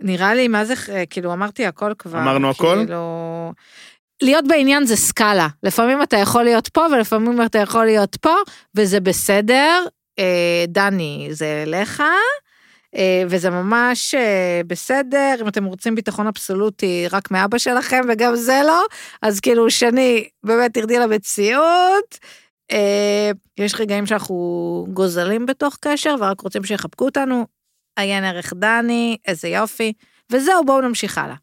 [0.00, 2.18] נראה לי, מה זה, אה, כאילו, אמרתי הכל כבר.
[2.18, 2.76] אמרנו הכל?
[2.78, 3.52] כאילו...
[4.22, 5.48] להיות בעניין זה סקאלה.
[5.62, 8.34] לפעמים אתה יכול להיות פה, ולפעמים אתה יכול להיות פה,
[8.74, 9.84] וזה בסדר.
[10.18, 12.02] אה, דני, זה אליך.
[12.96, 18.60] אה, וזה ממש אה, בסדר, אם אתם רוצים ביטחון אבסולוטי רק מאבא שלכם, וגם זה
[18.66, 18.84] לא,
[19.22, 22.18] אז כאילו, שני, באמת תרדי למציאות.
[22.72, 27.46] אה, יש רגעים שאנחנו גוזלים בתוך קשר, ורק רוצים שיחבקו אותנו.
[27.96, 29.92] עיין ערך דני, איזה יופי.
[30.32, 31.36] וזהו, בואו נמשיך הלאה.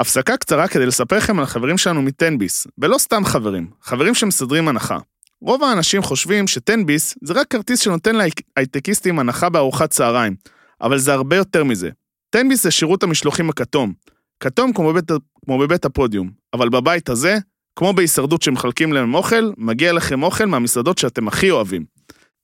[0.00, 4.98] הפסקה קצרה כדי לספר לכם על החברים שלנו מטנביס, ולא סתם חברים, חברים שמסדרים הנחה.
[5.42, 8.16] רוב האנשים חושבים שטנביס זה רק כרטיס שנותן
[8.56, 10.36] להייטקיסטים הנחה בארוחת צהריים,
[10.80, 11.90] אבל זה הרבה יותר מזה.
[12.30, 13.92] טנביס זה שירות המשלוחים הכתום.
[14.40, 15.10] כתום כמו בבית,
[15.44, 17.38] כמו בבית הפודיום, אבל בבית הזה,
[17.80, 21.84] כמו בהישרדות שמחלקים להם אוכל, מגיע לכם אוכל מהמסעדות שאתם הכי אוהבים.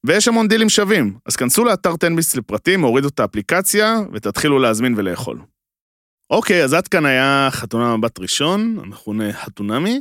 [0.06, 5.38] ויש המון דילים שווים, אז כנסו לאתר טנביס לפרטים, הורידו את האפליקציה ותתחילו להזמין ולאכול.
[6.30, 10.00] אוקיי, אז עד כאן היה חתונה מבט ראשון, המכונה חתונמי.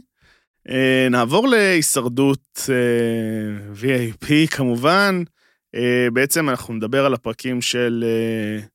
[0.70, 5.24] אה, נעבור להישרדות אה, VIP כמובן.
[5.76, 8.66] אה, בעצם אנחנו נדבר על הפרקים של אה,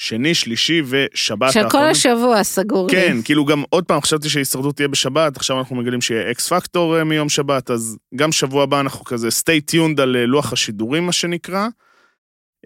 [0.00, 1.78] שני, שלישי ושבת של כל.
[1.78, 2.92] השבוע סגור לי.
[2.92, 6.98] כן, כאילו גם עוד פעם חשבתי שההישרדות תהיה בשבת, עכשיו אנחנו מגלים שיהיה אקס פקטור
[6.98, 11.06] אה, מיום שבת, אז גם שבוע הבא אנחנו כזה stay tuned על אה, לוח השידורים,
[11.06, 11.68] מה שנקרא.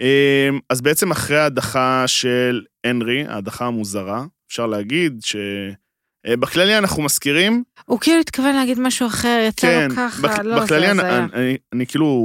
[0.00, 5.20] אה, אז בעצם אחרי ההדחה של הנרי, ההדחה המוזרה, אפשר להגיד
[6.26, 10.60] שבכללי אנחנו מזכירים, הוא כאילו התכוון להגיד משהו אחר, יצא כן, לו ככה, בכ- לא,
[10.64, 11.26] בכללי זה אני, הזיה.
[11.32, 12.22] אני, אני כאילו,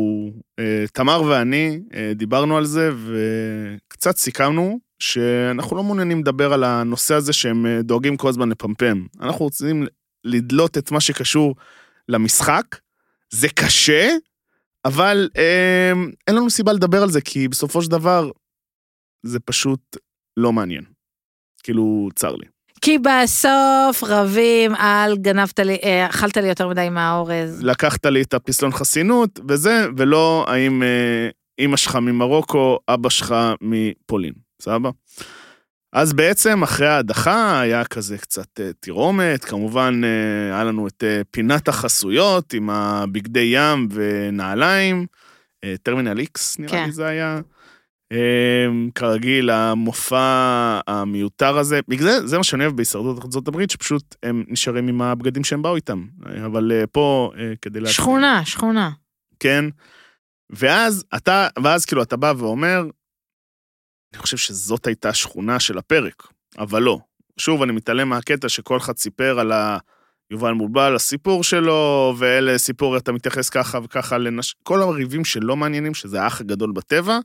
[0.59, 7.13] אה, תמר ואני אה, דיברנו על זה וקצת סיכמנו שאנחנו לא מעוניינים לדבר על הנושא
[7.13, 9.05] הזה שהם אה, דואגים כל הזמן לפמפם.
[9.21, 9.87] אנחנו רוצים
[10.23, 11.55] לדלות את מה שקשור
[12.09, 12.63] למשחק.
[13.33, 14.09] זה קשה,
[14.85, 15.91] אבל אה,
[16.27, 18.31] אין לנו סיבה לדבר על זה, כי בסופו של דבר
[19.23, 19.97] זה פשוט
[20.37, 20.83] לא מעניין.
[21.63, 22.45] כאילו, צר לי.
[22.81, 27.63] כי בסוף רבים על גנבת לי, אה, אכלת לי יותר מדי מהאורז.
[27.63, 31.29] לקחת לי את הפסלון חסינות וזה, ולא האם אה,
[31.59, 34.89] אימא שלך ממרוקו, אבא שלך מפולין, סבבה?
[35.93, 41.21] אז בעצם אחרי ההדחה היה כזה קצת אה, תרעומת, כמובן אה, היה לנו את אה,
[41.31, 45.05] פינת החסויות עם הבגדי ים ונעליים,
[45.83, 46.85] טרמינל איקס נראה כן.
[46.85, 47.39] לי זה היה.
[48.95, 54.43] כרגיל, המופע המיותר הזה, בגלל זה, זה מה שאני אוהב בהישרדות ארצות הברית, שפשוט הם
[54.47, 56.05] נשארים עם הבגדים שהם באו איתם.
[56.45, 57.31] אבל פה,
[57.61, 57.95] כדי להצליח.
[57.95, 58.91] שכונה, שכונה.
[59.39, 59.65] כן?
[60.49, 62.83] ואז אתה, ואז כאילו אתה בא ואומר,
[64.17, 66.99] אני חושב שזאת הייתה השכונה של הפרק, אבל לא.
[67.37, 69.77] שוב, אני מתעלם מהקטע שכל אחד סיפר על ה...
[70.31, 74.55] יובל הסיפור שלו, ואלה סיפור, אתה מתייחס ככה וככה לנש...
[74.63, 77.19] כל הריבים שלא מעניינים, שזה האח הגדול בטבע,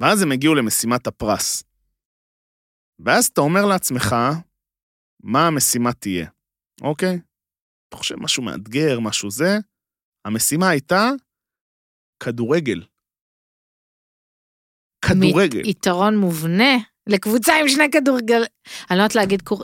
[0.00, 1.62] ואז הם הגיעו למשימת הפרס.
[2.98, 4.16] ואז אתה אומר לעצמך,
[5.22, 6.28] מה המשימה תהיה,
[6.82, 7.20] אוקיי?
[7.88, 9.58] אתה חושב משהו מאתגר, משהו זה,
[10.24, 11.10] המשימה הייתה
[12.22, 12.82] כדורגל.
[15.08, 15.68] כדורגל.
[15.68, 16.76] יתרון מובנה
[17.06, 18.44] לקבוצה עם שני כדורגל...
[18.90, 19.62] אני לא יודעת להגיד קור...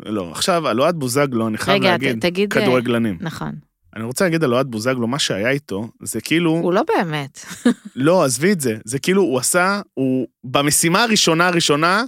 [0.00, 2.54] לא, עכשיו, על אוהד בוזגלו, אני חייב רגע, להגיד, תגיד...
[2.56, 3.18] אה, כדורגלנים.
[3.20, 3.52] נכון.
[3.96, 7.44] אני רוצה להגיד על אוהד בוזגלו, מה שהיה איתו, זה כאילו, הוא לא באמת.
[7.96, 12.02] לא, עזבי את זה, זה כאילו, הוא עשה, הוא במשימה הראשונה הראשונה,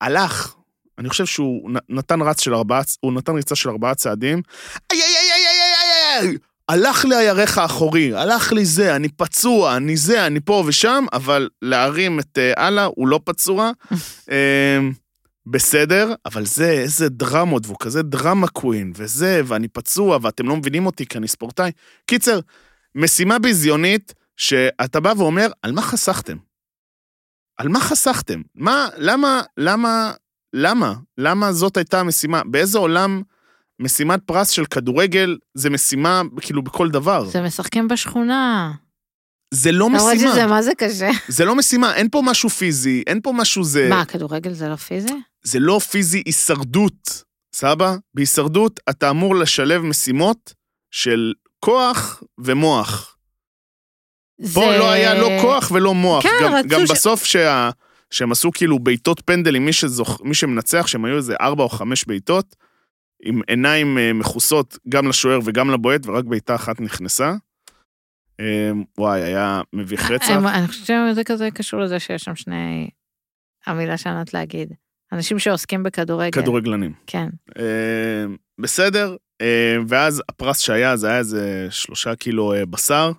[0.00, 0.54] הלך,
[0.98, 4.42] אני חושב שהוא נתן רץ של ארבעה, הוא נתן ריצה של ארבעה צעדים.
[4.92, 6.38] איי, איי, איי, איי, איי, איי, איי, איי.
[6.68, 11.48] הלך לי הירך האחורי, הלך לי זה, אני פצוע, אני זה, אני פה ושם, אבל
[11.62, 13.70] להרים את אה, אללה, הוא לא פצוע.
[14.30, 14.78] אה,
[15.46, 20.86] בסדר, אבל זה, איזה דרמות, והוא כזה דרמה קווין, וזה, ואני פצוע, ואתם לא מבינים
[20.86, 21.70] אותי כי אני ספורטאי.
[22.06, 22.40] קיצר,
[22.94, 26.36] משימה ביזיונית, שאתה בא ואומר, על מה חסכתם?
[27.56, 28.42] על מה חסכתם?
[28.54, 30.12] מה, למה, למה,
[30.52, 30.94] למה?
[31.18, 32.42] למה זאת הייתה המשימה?
[32.44, 33.22] באיזה עולם
[33.80, 37.24] משימת פרס של כדורגל זה משימה כאילו בכל דבר?
[37.28, 38.72] זה משחקים בשכונה.
[39.54, 40.32] זה לא למרות משימה.
[40.32, 41.10] שזה מה זה קשה.
[41.28, 43.86] זה לא משימה, אין פה משהו פיזי, אין פה משהו זה...
[43.90, 45.14] מה, כדורגל זה לא פיזי?
[45.42, 47.22] זה לא פיזי, הישרדות,
[47.54, 47.96] סבא?
[48.14, 50.54] בהישרדות אתה אמור לשלב משימות
[50.90, 51.32] של
[51.64, 53.16] כוח ומוח.
[54.54, 56.22] פה זה- לא היה לא כוח ולא מוח.
[56.22, 57.70] כן, גם, רצו גם ש- בסוף שה...
[58.10, 60.20] שהם עשו כאילו בעיטות פנדלים, מי, שזוכ...
[60.24, 62.56] מי שמנצח, שהם היו איזה ארבע או חמש בעיטות,
[63.22, 67.34] עם עיניים אה, מכוסות גם לשוער וגם לבועט, ורק בעיטה אחת נכנסה.
[68.40, 70.30] אה, וואי, היה מביך רצח.
[70.30, 72.88] הם- אני חושבת שזה כזה קשור לזה שיש שם שני...
[73.66, 74.72] המילה שאני יודעת להגיד.
[75.12, 76.42] אנשים שעוסקים בכדורגל.
[76.42, 76.92] כדורגלנים.
[77.06, 77.28] כן.
[77.58, 78.24] אה,
[78.60, 83.12] בסדר, אה, ואז הפרס שהיה, זה היה איזה שלושה קילו אה, בשר.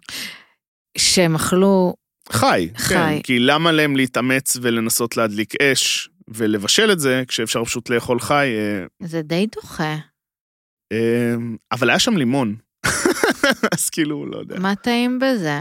[0.97, 1.93] שהם אכלו...
[2.31, 2.93] חי, חי.
[2.93, 8.47] כן, כי למה להם להתאמץ ולנסות להדליק אש ולבשל את זה, כשאפשר פשוט לאכול חי,
[8.57, 9.95] אה, זה די דוחה.
[10.91, 11.35] אה,
[11.71, 12.55] אבל היה שם לימון.
[13.73, 14.59] אז כאילו, לא יודע.
[14.59, 15.59] מה טעים בזה?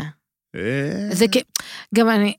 [0.56, 1.40] אה, זה כי...
[1.94, 2.36] גם אני...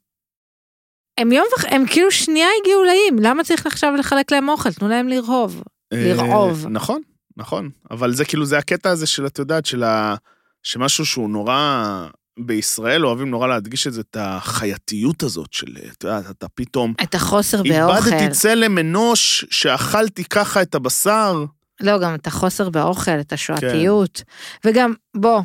[1.18, 1.66] הם יום וח...
[1.66, 4.74] הם כאילו שנייה הגיעו לאיים, למה צריך עכשיו לחלק להם אוכל?
[4.74, 5.64] תנו להם לרעוב.
[5.94, 6.68] אה, לרעוב.
[6.70, 7.02] נכון,
[7.38, 7.70] נכון.
[7.92, 10.16] אבל זה כאילו, זה הקטע הזה של, את יודעת, של ה...
[10.64, 12.08] שמשהו שהוא נורא...
[12.40, 16.94] בישראל אוהבים נורא להדגיש את זה, את החייתיות הזאת של, את יודעת, אתה פתאום...
[17.04, 18.14] את החוסר באוכל.
[18.14, 21.46] איבדתי צלם אנוש שאכלתי ככה את הבשר.
[21.82, 24.24] לא, גם את החוסר באוכל, את השואתיות.
[24.66, 25.42] וגם, בוא,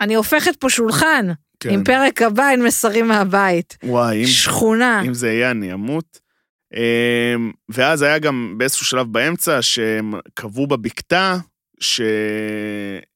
[0.00, 1.26] אני הופכת פה שולחן,
[1.60, 1.70] כן.
[1.70, 3.76] עם פרק הבא אין מסרים מהבית.
[3.82, 5.02] וואי, אם, שכונה.
[5.06, 6.18] אם זה יהיה, אני אמות.
[6.74, 11.38] אמ, ואז היה גם באיזשהו שלב באמצע שהם קבעו בבקתה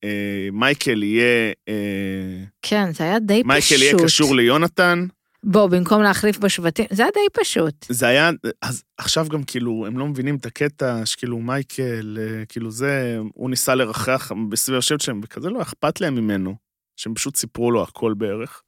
[0.04, 3.80] שמייקל יהיה, אה, כן, זה היה די מייקל פשוט.
[3.80, 5.06] יהיה קשור ליונתן.
[5.44, 7.86] בוא, במקום להחליף בשבטים, זה היה די פשוט.
[7.88, 8.30] זה היה,
[8.62, 13.50] אז עכשיו גם כאילו, הם לא מבינים את הקטע שכאילו מייקל, אה, כאילו זה, הוא
[13.50, 16.54] ניסה לרחח בסביב השבט שלהם, וכזה לא אכפת להם ממנו,
[16.96, 18.62] שהם פשוט סיפרו לו הכל בערך.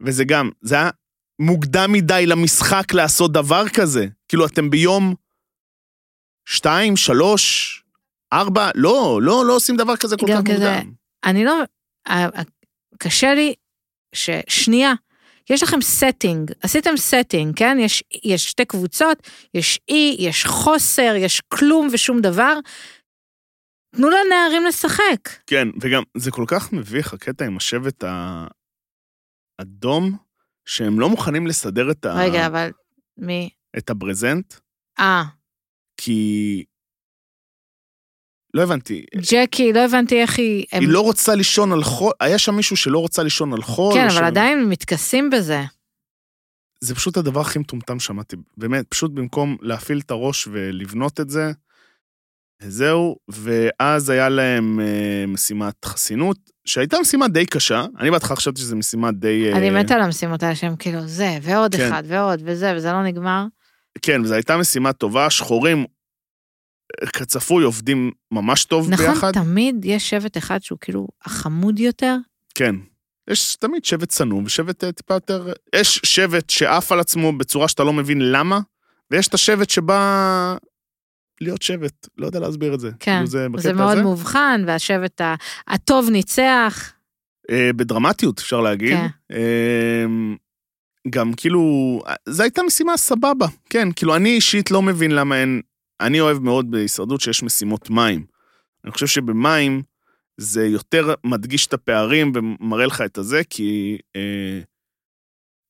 [0.00, 0.90] וזה גם, זה היה
[1.38, 4.06] מוקדם מדי למשחק לעשות דבר כזה.
[4.28, 5.14] כאילו, אתם ביום
[6.48, 7.81] שתיים, שלוש,
[8.32, 10.92] ארבע, לא, לא, לא עושים דבר כזה כל כך כזה- מוקדם.
[11.24, 11.54] אני לא...
[12.06, 12.42] ה- ה-
[12.98, 13.54] קשה לי
[14.14, 14.92] ששנייה,
[15.50, 17.76] יש לכם setting, עשיתם setting, כן?
[17.80, 22.54] יש, יש שתי קבוצות, יש אי, יש חוסר, יש כלום ושום דבר.
[23.96, 25.28] תנו לנערים לשחק.
[25.46, 28.04] כן, וגם זה כל כך מביך, הקטע עם השבט
[29.60, 30.16] האדום,
[30.66, 32.14] שהם לא מוכנים לסדר את, ה...
[32.14, 32.70] רגע, אבל
[33.16, 33.50] מי?
[33.78, 34.54] את הברזנט,
[34.98, 35.22] אה,
[35.96, 36.64] כי...
[38.54, 40.64] לא הבנתי, ג'קי, לא הבנתי איך היא...
[40.72, 40.80] הם...
[40.80, 43.94] היא לא רוצה לישון על חול, היה שם מישהו שלא רוצה לישון על חול.
[43.94, 45.62] כן, אבל עדיין הם מתכסים בזה.
[46.80, 48.36] זה פשוט הדבר הכי מטומטם שמעתי.
[48.56, 51.52] באמת, פשוט במקום להפעיל את הראש ולבנות את זה,
[52.68, 57.84] זהו, ואז היה להם אה, משימת חסינות, שהייתה משימה די קשה.
[57.98, 59.50] אני בהתחלה חשבתי שזו משימה די...
[59.52, 61.88] אה, אני מתה על המשימות האלה שהם כאילו זה, ועוד כן.
[61.88, 63.44] אחד, ועוד, וזה, וזה לא נגמר.
[64.02, 65.84] כן, וזו הייתה משימה טובה, שחורים, אה,
[67.12, 69.32] כצפוי, עובדים ממש טוב נכון, ביחד.
[69.32, 72.16] תמיד יש שבט אחד שהוא כאילו החמוד יותר.
[72.54, 72.74] כן.
[73.30, 75.52] יש תמיד שבט צנום ושבט אה, טיפה יותר...
[75.76, 78.60] יש שבט שעף על עצמו בצורה שאתה לא מבין למה,
[79.10, 80.56] ויש את השבט שבא
[81.40, 82.90] להיות שבט, לא יודע להסביר את זה.
[83.00, 84.02] כן, כאילו זה זה מאוד הזה.
[84.02, 85.34] מובחן, והשבט ה-
[85.68, 86.92] הטוב ניצח.
[87.50, 88.96] אה, בדרמטיות, אפשר להגיד.
[88.96, 89.06] כן.
[89.32, 90.04] אה,
[91.10, 91.62] גם כאילו,
[92.28, 95.60] זו הייתה משימה סבבה, כן, כאילו אני אישית לא מבין למה אין,
[96.06, 98.24] אני אוהב מאוד בהישרדות שיש משימות מים.
[98.84, 99.82] אני חושב שבמים
[100.36, 104.60] זה יותר מדגיש את הפערים ומראה לך את הזה, כי אה,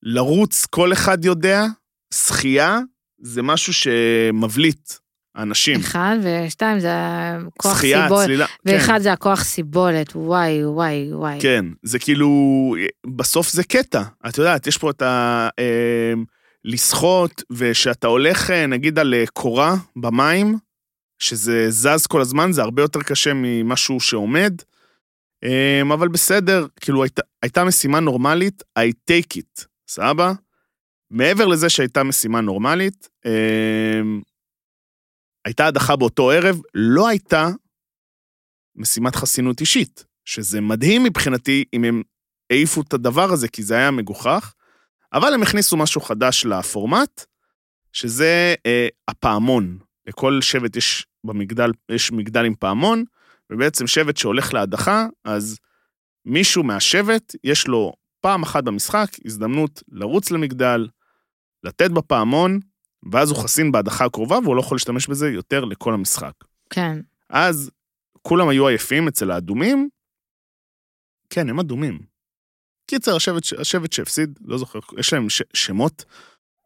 [0.03, 1.65] לרוץ כל אחד יודע,
[2.13, 2.79] שחייה
[3.21, 4.93] זה משהו שמבליט
[5.35, 5.79] אנשים.
[5.79, 8.25] אחד, ושתיים זה הכוח שחייה, סיבולת.
[8.25, 11.37] צלילה, ואחד זה הכוח סיבולת, וואי, וואי, וואי.
[11.41, 12.29] כן, זה כאילו,
[13.15, 14.03] בסוף זה קטע.
[14.29, 15.49] את יודעת, יש פה את ה...
[15.59, 16.13] אה,
[16.65, 20.57] לשחות, ושאתה הולך, אה, נגיד, על אה, קורה במים,
[21.19, 24.61] שזה זז כל הזמן, זה הרבה יותר קשה ממשהו שעומד.
[25.43, 30.33] אה, אבל בסדר, כאילו, הייתה, הייתה משימה נורמלית, I take it, סבבה?
[31.11, 34.01] מעבר לזה שהייתה משימה נורמלית, אה,
[35.45, 37.49] הייתה הדחה באותו ערב, לא הייתה
[38.75, 42.01] משימת חסינות אישית, שזה מדהים מבחינתי אם הם
[42.51, 44.53] העיפו את הדבר הזה, כי זה היה מגוחך,
[45.13, 47.25] אבל הם הכניסו משהו חדש לפורמט,
[47.93, 49.77] שזה אה, הפעמון.
[50.07, 53.03] לכל שבט יש במגדל, יש מגדל עם פעמון,
[53.49, 55.59] ובעצם שבט שהולך להדחה, אז
[56.25, 60.87] מישהו מהשבט, יש לו פעם אחת במשחק הזדמנות לרוץ למגדל,
[61.63, 62.59] לתת בפעמון,
[63.11, 66.33] ואז הוא חסין בהדחה הקרובה, והוא לא יכול להשתמש בזה יותר לכל המשחק.
[66.69, 66.99] כן.
[67.29, 67.71] אז
[68.21, 69.89] כולם היו עייפים אצל האדומים.
[71.29, 72.12] כן, הם אדומים.
[72.87, 76.05] קיצר, השבט, השבט שהפסיד, לא זוכר, יש להם ש, שמות.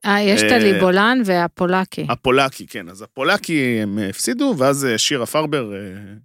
[0.06, 2.06] אה, יש את אה, הליבולן והפולקי.
[2.10, 2.90] הפולקי, כן.
[2.90, 5.80] אז הפולקי הם הפסידו, ואז אה, שירה פרבר אה,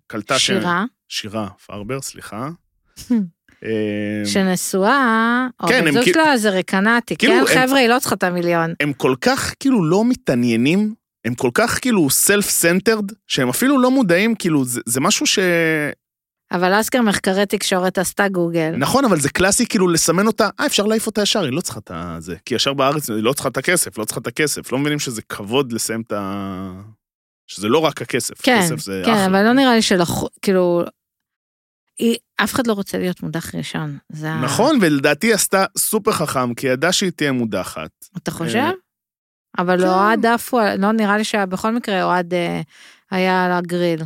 [0.07, 0.38] קלטה...
[0.38, 2.49] ש- שירה, שירה פרבר, סליחה.
[3.64, 7.88] אה, שנשואה, או כן, בן זוג כאילו- שלה זה רקנטי, כאילו, כן, הם- חבר'ה, היא
[7.88, 8.74] לא צריכה את המיליון.
[8.80, 14.34] הם כל כך כאילו לא מתעניינים, הם כל כך כאילו self-centered, שהם אפילו לא מודעים,
[14.34, 15.38] כאילו, זה, זה משהו ש...
[16.53, 18.75] אבל אסקר מחקרי תקשורת עשתה גוגל.
[18.79, 21.81] נכון, אבל זה קלאסי כאילו לסמן אותה, אה, אפשר להעיף אותה ישר, היא לא צריכה
[21.87, 21.91] את
[22.23, 22.37] זה.
[22.45, 24.73] כי ישר בארץ היא לא צריכה את הכסף, לא צריכה את הכסף.
[24.73, 26.71] לא מבינים שזה כבוד לסיים את ה...
[27.47, 29.27] שזה לא רק הכסף, כן, כסף זה כן, אחלה.
[29.27, 30.11] אבל לא נראה לי שלח...
[30.43, 30.83] כאילו...
[31.99, 33.99] היא- אף אחד לא רוצה להיות מודח ראשון.
[34.09, 37.91] זה ה- נכון, ולדעתי היא עשתה סופר חכם, כי ידעה שהיא תהיה מודחת.
[38.17, 38.57] אתה חושב?
[38.59, 38.71] אה,
[39.59, 39.87] אבל כן.
[39.89, 42.61] אוהד עפו, לא נראה לי שבכל מקרה אוהד אה,
[43.11, 44.03] היה על הגריל.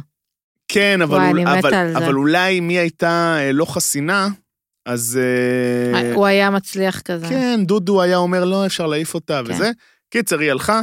[0.69, 1.99] כן, אבל, וואי, אבל, זה.
[1.99, 4.29] אבל אולי אם היא הייתה אה, לא חסינה,
[4.87, 5.21] אז...
[5.95, 7.29] אה, הוא היה מצליח כזה.
[7.29, 9.53] כן, דודו היה אומר, לא, אפשר להעיף אותה כן.
[9.53, 9.71] וזה.
[10.11, 10.81] קיצר, היא הלכה,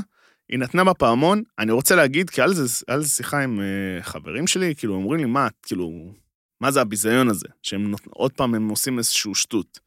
[0.49, 1.43] היא נתנה בפעמון.
[1.59, 5.19] אני רוצה להגיד, כי על זה, על זה שיחה עם אה, חברים שלי, כאילו, אומרים
[5.19, 6.13] לי, מה, כאילו,
[6.61, 7.47] מה זה הביזיון הזה?
[7.61, 8.01] שהם נות...
[8.09, 9.79] עוד פעם הם עושים איזשהו שטות.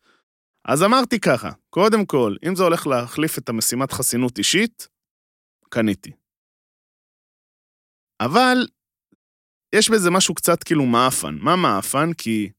[0.68, 4.88] אז אמרתי ככה, קודם כל, אם זה הולך להחליף את המשימת חסינות אישית,
[5.68, 6.12] קניתי.
[8.20, 8.66] אבל
[9.72, 11.38] יש בזה משהו קצת כאילו מעפן.
[11.40, 12.12] מה מעפן?
[12.12, 12.50] כי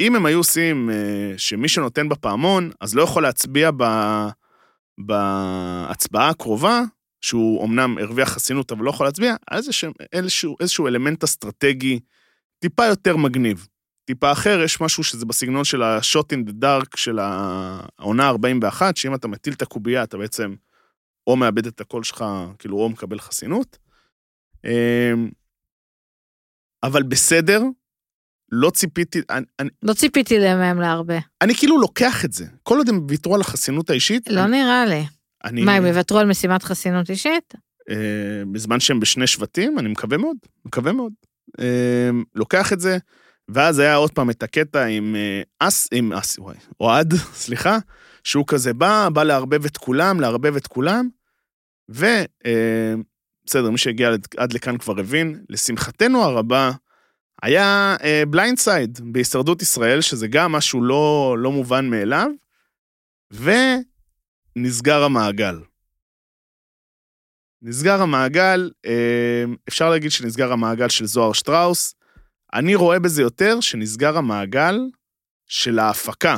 [0.00, 3.84] אם הם היו עושים אה, שמי שנותן בפעמון, אז לא יכול להצביע ב...
[4.98, 6.82] בהצבעה הקרובה,
[7.20, 12.00] שהוא אמנם הרוויח חסינות אבל לא יכול להצביע, אז יש איזשהו, איזשהו אלמנט אסטרטגי
[12.58, 13.66] טיפה יותר מגניב.
[14.04, 19.14] טיפה אחר, יש משהו שזה בסגנון של ה-shot in the dark של העונה 41, שאם
[19.14, 20.54] אתה מטיל את הקובייה, אתה בעצם
[21.26, 22.24] או מאבד את הקול שלך,
[22.58, 23.78] כאילו, או מקבל חסינות.
[26.84, 27.62] אבל בסדר,
[28.52, 31.18] לא ציפיתי, אני, אני, לא ציפיתי מהם להרבה.
[31.42, 32.46] אני כאילו לוקח את זה.
[32.62, 35.04] כל עוד הם ויתרו על החסינות האישית, לא אני, נראה לי.
[35.44, 37.54] אני, מה, הם יוותרו על משימת חסינות אישית?
[37.90, 41.12] אה, בזמן שהם בשני שבטים, אני מקווה מאוד, מקווה מאוד.
[41.60, 42.98] אה, לוקח את זה,
[43.48, 47.14] ואז היה עוד פעם את הקטע עם אה, אס, עם אס, וואי, אוהד,
[47.44, 47.78] סליחה,
[48.24, 51.08] שהוא כזה בא, בא לערבב את כולם, לערבב את כולם,
[51.90, 52.06] ו...
[52.46, 52.94] אה,
[53.46, 56.70] בסדר, מי שהגיע עד- לכאן כבר הבין, לשמחתנו הרבה,
[57.42, 57.96] היה
[58.30, 62.30] blind side בהישרדות ישראל, שזה גם משהו לא, לא מובן מאליו,
[64.56, 65.60] ונסגר המעגל.
[67.62, 71.94] נסגר המעגל, אה, אפשר להגיד שנסגר המעגל של זוהר שטראוס.
[72.54, 74.78] אני רואה בזה יותר שנסגר המעגל
[75.46, 76.36] של ההפקה.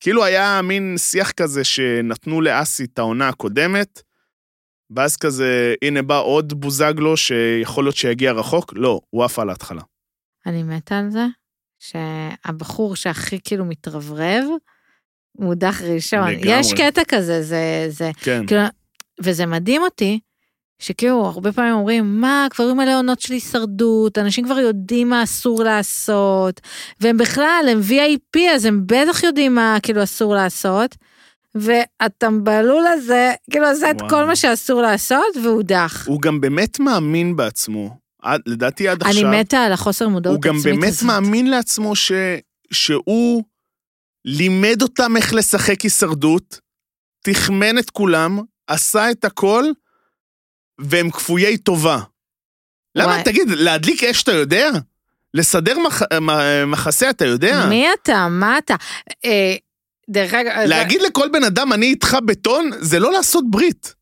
[0.00, 4.02] כאילו היה מין שיח כזה שנתנו לאסי את העונה הקודמת,
[4.96, 9.82] ואז כזה, הנה בא עוד בוזגלו שיכול להיות שיגיע רחוק, לא, הוא עף על ההתחלה.
[10.46, 11.26] אני מתה על זה,
[11.78, 14.44] שהבחור שהכי כאילו מתרברב,
[15.38, 16.28] מודח ראשון.
[16.28, 16.58] לגמרי.
[16.58, 18.46] יש קטע כזה, זה, זה, כן.
[18.46, 18.60] כאילו,
[19.20, 20.20] וזה מדהים אותי,
[20.78, 25.22] שכאילו, הרבה פעמים אומרים, מה, כבר היו מלא עונות של הישרדות, אנשים כבר יודעים מה
[25.22, 26.60] אסור לעשות,
[27.00, 30.96] והם בכלל, הם VIP, אז הם בטח יודעים מה כאילו אסור לעשות,
[31.54, 33.96] והטמבלול הזה, כאילו עשה את.
[34.10, 36.04] כל מה שאסור לעשות, והודח.
[36.06, 37.96] הוא גם באמת מאמין בעצמו.
[38.22, 39.28] עד, לדעתי עד עכשיו.
[39.30, 41.02] אני מתה על החוסר מודעות הוא גם עצמית באמת הזאת.
[41.02, 42.12] מאמין לעצמו ש,
[42.72, 43.44] שהוא
[44.24, 46.60] לימד אותם איך לשחק הישרדות,
[47.24, 49.64] תחמן את כולם, עשה את הכל,
[50.80, 51.98] והם כפויי טובה.
[52.94, 53.24] למה, וואי.
[53.24, 54.70] תגיד, להדליק אש אתה יודע?
[55.34, 57.66] לסדר מח, מ- מחסה אתה יודע?
[57.68, 58.28] מי אתה?
[58.30, 58.74] מה אתה?
[59.24, 59.54] אה,
[60.10, 63.94] דרך אגב, להגיד לכל בן אדם, אני איתך בטון, זה לא לעשות ברית.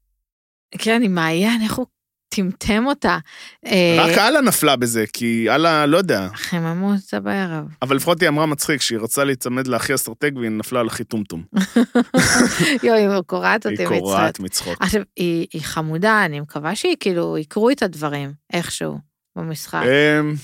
[0.78, 1.86] כן, עם מעיין, איך הוא
[2.34, 3.18] טמטם אותה.
[3.66, 6.28] אה, רק אללה נפלה בזה, כי אללה, לא יודע.
[6.34, 7.64] חיממו אותה בערב.
[7.82, 11.44] אבל לפחות היא אמרה מצחיק, שהיא רצה להיצמד להכי אסטרטג והיא נפלה על הכי טומטום.
[12.82, 14.00] יואי, היא קורעת אותי היא מצחוק.
[14.00, 14.76] קורעת מצחוק.
[14.80, 18.98] עכשיו, היא, היא חמודה, אני מקווה שהיא כאילו, יקרו את הדברים, איכשהו,
[19.36, 19.82] במשחק.
[20.20, 20.34] אמ,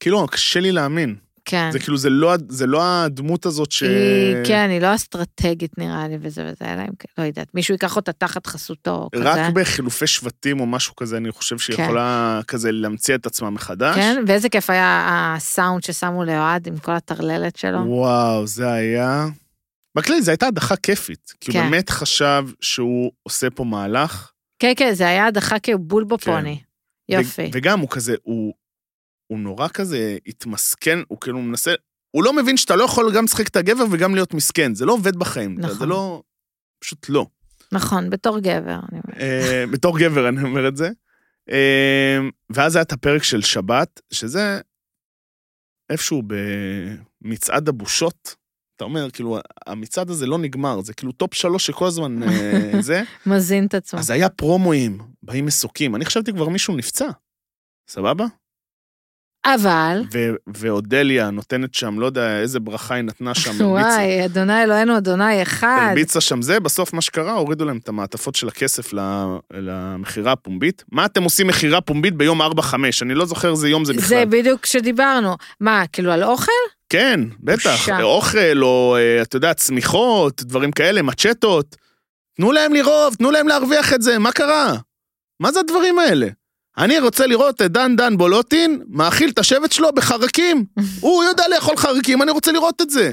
[0.00, 1.16] כאילו, קשה לי להאמין.
[1.50, 1.70] כן.
[1.72, 3.82] זה כאילו, זה לא, זה לא הדמות הזאת ש...
[3.82, 7.74] היא, כן, היא לא אסטרטגית נראה לי וזה וזה, אלא אם כן, לא יודעת, מישהו
[7.74, 9.24] ייקח אותה תחת חסותו, כזה.
[9.24, 11.82] רק בחילופי שבטים או משהו כזה, אני חושב שהיא כן.
[11.82, 13.94] יכולה כזה להמציא את עצמה מחדש.
[13.94, 17.78] כן, ואיזה כיף היה הסאונד ששמו לאוהד עם כל הטרללת שלו.
[17.86, 19.26] וואו, זה היה...
[19.96, 21.34] בכללי, זו הייתה הדחה כיפית.
[21.40, 21.70] כי הוא כן.
[21.70, 24.30] באמת חשב שהוא עושה פה מהלך.
[24.58, 26.58] כן, כן, זה היה הדחה כבול בפוני.
[26.62, 27.50] ו- יופי.
[27.52, 28.54] וגם הוא כזה, הוא,
[29.28, 31.74] הוא נורא כזה התמסכן, הוא כאילו מנסה...
[32.10, 34.92] הוא לא מבין שאתה לא יכול גם לשחק את הגבר וגם להיות מסכן, זה לא
[34.92, 35.58] עובד בחיים.
[35.60, 35.88] אתה- זה נכון.
[35.88, 36.22] לא...
[36.80, 37.26] פשוט לא.
[37.72, 38.78] נכון, בתור גבר.
[38.92, 39.20] אני אומרת.
[39.20, 40.90] אה, בתור גבר אני אומר את זה.
[41.50, 42.18] אה,
[42.50, 44.60] ואז היה את הפרק של שבת, שזה
[45.90, 46.22] איפשהו
[47.22, 48.34] במצעד הבושות.
[48.76, 53.02] אתה אומר, כאילו, המצעד הזה לא נגמר, זה כאילו top שלוש שכל הזמן אה, זה.
[53.26, 54.00] מזין את עצמו.
[54.00, 55.96] אז היה פרומואים, באים מסוקים.
[55.96, 57.08] אני חשבתי כבר מישהו נפצע.
[57.90, 58.24] סבבה?
[59.46, 63.66] אבל, ו- ואודליה נותנת שם, לא יודע איזה ברכה היא נתנה שם, הרביצה.
[63.96, 65.86] וואי, אדוני אלוהינו, אדוני אחד.
[65.88, 68.90] הרביצה שם זה, בסוף מה שקרה, הורידו להם את המעטפות של הכסף
[69.54, 70.84] למכירה הפומבית.
[70.92, 72.74] מה אתם עושים מכירה פומבית ביום 4-5?
[73.02, 74.08] אני לא זוכר איזה יום זה בכלל.
[74.08, 75.36] זה בדיוק כשדיברנו.
[75.60, 76.52] מה, כאילו על אוכל?
[76.88, 77.70] כן, בטח.
[77.70, 78.02] בושה.
[78.02, 81.76] אוכל, או, אה, אתה יודע, צמיחות, דברים כאלה, מצ'טות.
[82.36, 84.74] תנו להם לרוב, תנו להם להרוויח את זה, מה קרה?
[85.40, 86.28] מה זה הדברים האלה?
[86.78, 90.64] אני רוצה לראות את דן דן בולוטין מאכיל את השבט שלו בחרקים.
[91.00, 93.12] הוא יודע לאכול חרקים, אני רוצה לראות את זה.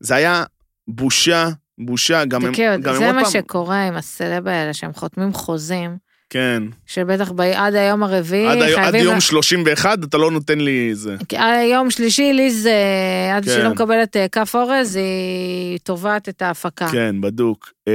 [0.00, 0.44] זה היה
[0.88, 1.48] בושה,
[1.78, 3.30] בושה, גם הם, גם הם זה עוד מה פעם...
[3.30, 5.96] שקורה עם הסלב האלה, שהם חותמים חוזים,
[6.30, 6.62] כן.
[6.86, 9.04] שבטח ב- עד היום הרביעי עד, היום- עד חייבים...
[9.04, 11.16] יום לה- 31 אתה לא נותן לי זה.
[11.28, 13.50] כי עד יום שלישי ליז, אה, עד כן.
[13.50, 16.88] שהיא לא מקבלת אה, כף אורז, היא תובעת את ההפקה.
[16.92, 17.72] כן, בדוק.
[17.88, 17.92] אה,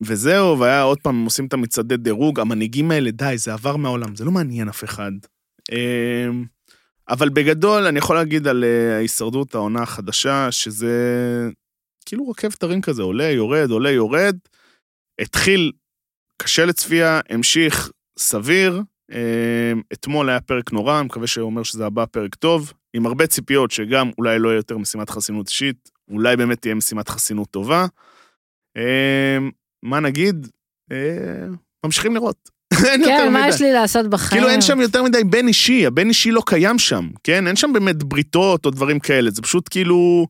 [0.00, 4.16] וזהו, והיה עוד פעם, הם עושים את המצעדי דירוג, המנהיגים האלה, די, זה עבר מהעולם,
[4.16, 5.12] זה לא מעניין אף אחד.
[5.72, 6.28] אה,
[7.08, 10.94] אבל בגדול, אני יכול להגיד על אה, ההישרדות העונה החדשה, שזה
[12.06, 14.36] כאילו רכבת הרים כזה, עולה, יורד, עולה, יורד.
[15.20, 15.72] התחיל
[16.42, 18.82] קשה לצפייה, המשיך סביר.
[19.12, 23.26] אה, אתמול היה פרק נורא, אני מקווה שהוא אומר שזה הבא פרק טוב, עם הרבה
[23.26, 27.86] ציפיות שגם אולי לא יהיה יותר משימת חסינות אישית, אולי באמת תהיה משימת חסינות טובה.
[28.76, 29.38] אה,
[29.82, 30.46] מה נגיד?
[30.92, 31.46] אה,
[31.86, 32.50] ממשיכים לראות.
[32.86, 33.48] אין יותר כן, מה מדי.
[33.48, 34.40] יש לי לעשות בחיים?
[34.40, 37.46] כאילו אין שם יותר מדי בן אישי, הבן אישי לא קיים שם, כן?
[37.46, 40.26] אין שם באמת בריתות או דברים כאלה, זה פשוט כאילו,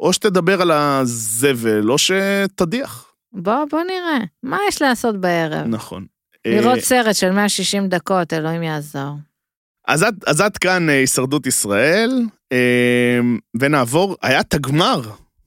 [0.00, 3.09] או שתדבר על הזבל, או שתדיח.
[3.32, 4.18] בוא, בוא נראה.
[4.42, 5.66] מה יש לעשות בערב?
[5.66, 6.06] נכון.
[6.46, 9.16] לראות אה, סרט של 160 דקות, אלוהים יעזור.
[9.88, 12.22] אז עד, אז עד כאן אה, הישרדות ישראל,
[12.52, 13.20] אה,
[13.60, 15.00] ונעבור, היה את הגמר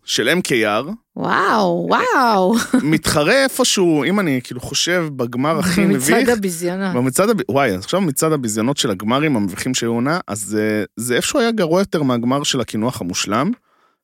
[0.06, 2.56] של MKR, וואו, וואו.
[2.84, 6.96] מתחרה איפשהו, אם אני כאילו חושב בגמר הכי מביך, מצד הביזיונות.
[6.96, 7.38] במצעד, הב...
[7.52, 11.52] וואי, אז עכשיו מצעד הביזיונות של הגמרים המביכים שהיו עונה, אז זה, זה איפשהו היה
[11.52, 13.52] גרוע יותר מהגמר של הקינוח המושלם.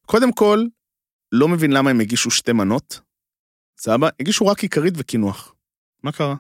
[0.06, 0.64] קודם כל,
[1.32, 3.00] לא מבין למה הם הגישו שתי מנות.
[3.80, 4.10] סבבה?
[4.20, 5.56] הגישו רק עיקרית וקינוח.
[6.04, 6.36] מה קרה?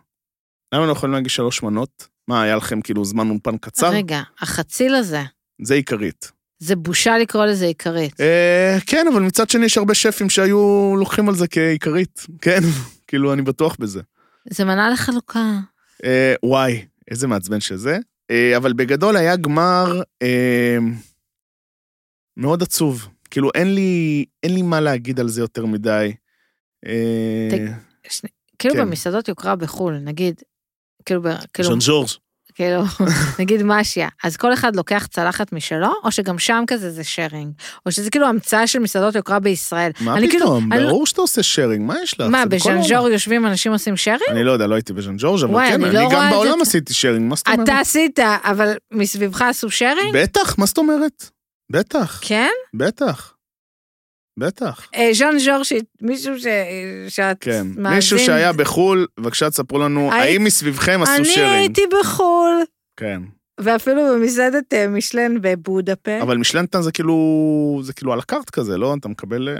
[0.73, 2.07] למה לא יכולים להגיש שלוש מנות?
[2.27, 3.89] מה, היה לכם כאילו זמן אולפן קצר?
[3.89, 5.21] רגע, החציל הזה,
[5.61, 6.31] זה עיקרית.
[6.59, 8.21] זה בושה לקרוא לזה עיקרית.
[8.21, 12.25] אה, כן, אבל מצד שני יש הרבה שפים שהיו לוקחים על זה כעיקרית.
[12.41, 12.59] כן,
[13.07, 14.01] כאילו, אני בטוח בזה.
[14.49, 15.59] זה מנה לחלוקה.
[16.03, 17.97] אה, וואי, איזה מעצבן שזה.
[18.31, 20.77] אה, אבל בגדול היה גמר אה,
[22.37, 23.07] מאוד עצוב.
[23.31, 26.13] כאילו, אין לי, אין לי מה להגיד על זה יותר מדי.
[26.85, 27.57] אה,
[28.59, 28.81] כאילו כן.
[28.81, 30.41] במסעדות יוקרה בחו"ל, נגיד,
[31.05, 32.07] כאילו, ב- כאילו, ז'אן ז'ורג'.
[32.53, 32.81] כאילו,
[33.39, 37.53] נגיד משיה, אז כל אחד לוקח צלחת משלו, או שגם שם כזה זה שיירינג,
[37.85, 39.91] או שזה כאילו המצאה של מסעדות יוקרה בישראל.
[40.01, 40.73] מה כאילו- פתאום?
[40.73, 42.27] אני לא- ברור שאתה עושה שיירינג, מה יש לך?
[42.27, 42.49] מה, העולם.
[42.49, 44.29] בז'אנז'ור יושבים אנשים עושים שיירינג?
[44.31, 46.31] אני לא יודע, לא הייתי בז'אן ג'ורג', אבל וואי, כן, אני לא אני גם את
[46.33, 47.63] בעולם עשיתי שיירינג, מה זאת אומרת?
[47.69, 50.13] אתה עשית, אבל מסביבך עשו שיירינג?
[50.17, 51.29] בטח, מה זאת אומרת?
[51.71, 52.49] בטח, כן?
[52.73, 53.33] בטח.
[54.39, 54.89] בטח.
[54.95, 56.45] אה, ז'אן ז'ור, ש- מישהו ש...
[57.09, 57.67] שאת כן.
[57.75, 61.55] מאזין- מישהו שהיה בחו"ל, בבקשה תספרו לנו, הי- האם מסביבכם עשו אני שיירינג?
[61.57, 62.61] הייתי בחו"ל,
[62.99, 63.21] כן.
[63.59, 66.21] ואפילו במסעדת אה, מישלן בבודפשט.
[66.21, 67.15] אבל משלנטן זה כאילו,
[67.83, 68.95] זה כאילו à la carte כזה, לא?
[68.99, 69.49] אתה מקבל...
[69.49, 69.53] אה,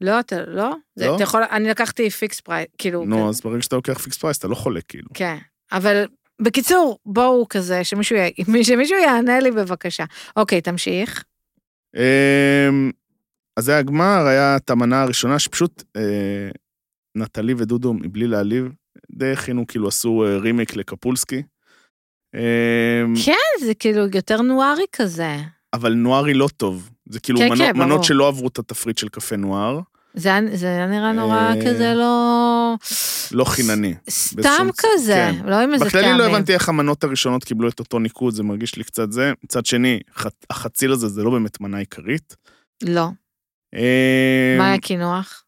[0.00, 0.74] לא, אתה לא?
[0.96, 1.14] זה- לא?
[1.16, 3.04] אתה יכול, אני לקחתי fix price, כאילו...
[3.04, 3.28] נו, כזה.
[3.28, 5.08] אז ברגע שאתה לוקח fix price, אתה לא חולק, כאילו.
[5.14, 5.36] כן,
[5.72, 6.04] אבל
[6.42, 8.16] בקיצור, בואו כזה, שמישהו.
[8.68, 10.04] שמישהו יענה לי בבקשה.
[10.36, 11.24] אוקיי, תמשיך.
[13.56, 16.48] אז זה הגמר, היה את המנה הראשונה, שפשוט אה,
[17.16, 18.68] נטלי ודודו, מבלי להעליב,
[19.10, 21.42] די הכינו, כאילו עשו אה, רימיק לקפולסקי.
[22.34, 25.36] אמ, כן, זה כאילו יותר נוארי כזה.
[25.74, 26.90] אבל נוארי לא טוב.
[27.08, 27.86] זה כאילו כן, מנות, כן, ברור.
[27.86, 29.80] מנות שלא עברו את התפריט של קפה נואר.
[30.14, 32.74] זה זה היה נראה נורא אה, כזה לא...
[33.32, 33.94] לא חינני.
[34.10, 35.48] סתם כזה, כן.
[35.50, 36.18] לא עם איזה בכללי טעמים.
[36.18, 39.32] לא הבנתי איך המנות הראשונות קיבלו את אותו ניקוד, זה מרגיש לי קצת זה.
[39.44, 42.36] מצד שני, ח- החציל הזה זה לא באמת מנה עיקרית.
[42.82, 43.08] לא.
[43.76, 45.42] אה, מה היה הקינוח?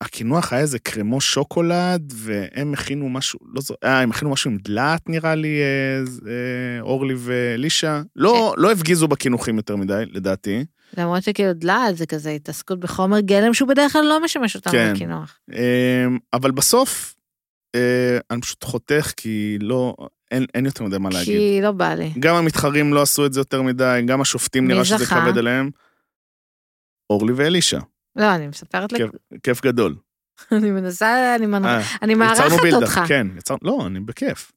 [0.00, 4.58] הקינוח היה איזה קרמו שוקולד, והם הכינו משהו, לא זו, אה, הם הכינו משהו עם
[4.64, 8.00] דלעת נראה לי, אה, אה, אורלי ואלישע.
[8.16, 10.64] לא, לא הפגיזו בקינוחים יותר מדי, לדעתי.
[10.98, 14.92] למרות שכאילו דלעת זה כזה התעסקות בחומר גלם שהוא בדרך כלל לא משמש אותנו כן.
[14.94, 15.38] לקינוח.
[15.52, 17.14] אה, אבל בסוף,
[17.74, 19.94] אה, אני פשוט חותך, כי לא,
[20.30, 21.26] אין, אין יותר מדי מה להגיד.
[21.26, 22.12] כי לא בא לי.
[22.18, 25.20] גם המתחרים לא עשו את זה יותר מדי, גם השופטים מי נראה שזה זכה?
[25.20, 25.70] כבד עליהם.
[27.10, 27.78] אורלי ואלישע,
[28.16, 29.10] לא, אני מספרת, כיף,
[29.42, 29.96] כיף גדול.
[30.52, 33.00] אני מנסה, אני מנ- אה, אני מארחת בילדה, אותך.
[33.08, 33.54] כן, יצר...
[33.62, 34.52] לא, אני בכיף.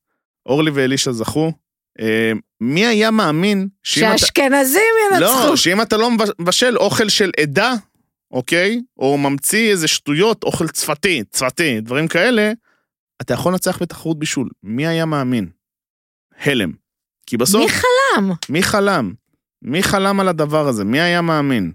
[0.45, 1.51] אורלי ואלישע זכו.
[1.99, 2.31] אה,
[2.61, 4.17] מי היה מאמין שאם אתה...
[4.17, 4.81] שהאשכנזים
[5.11, 5.57] לא, ינצחו.
[5.57, 7.73] שאם אתה לא מבשל אוכל של עדה,
[8.31, 8.81] אוקיי?
[8.99, 12.51] או ממציא איזה שטויות, אוכל צפתי, צפתי, דברים כאלה,
[13.21, 14.49] אתה יכול לנצח בתחרות בישול.
[14.63, 15.49] מי היה מאמין?
[16.39, 16.71] הלם.
[17.25, 17.61] כי בסוף...
[17.61, 18.31] מי חלם?
[18.49, 19.13] מי חלם?
[19.61, 20.83] מי חלם על הדבר הזה?
[20.83, 21.71] מי היה מאמין?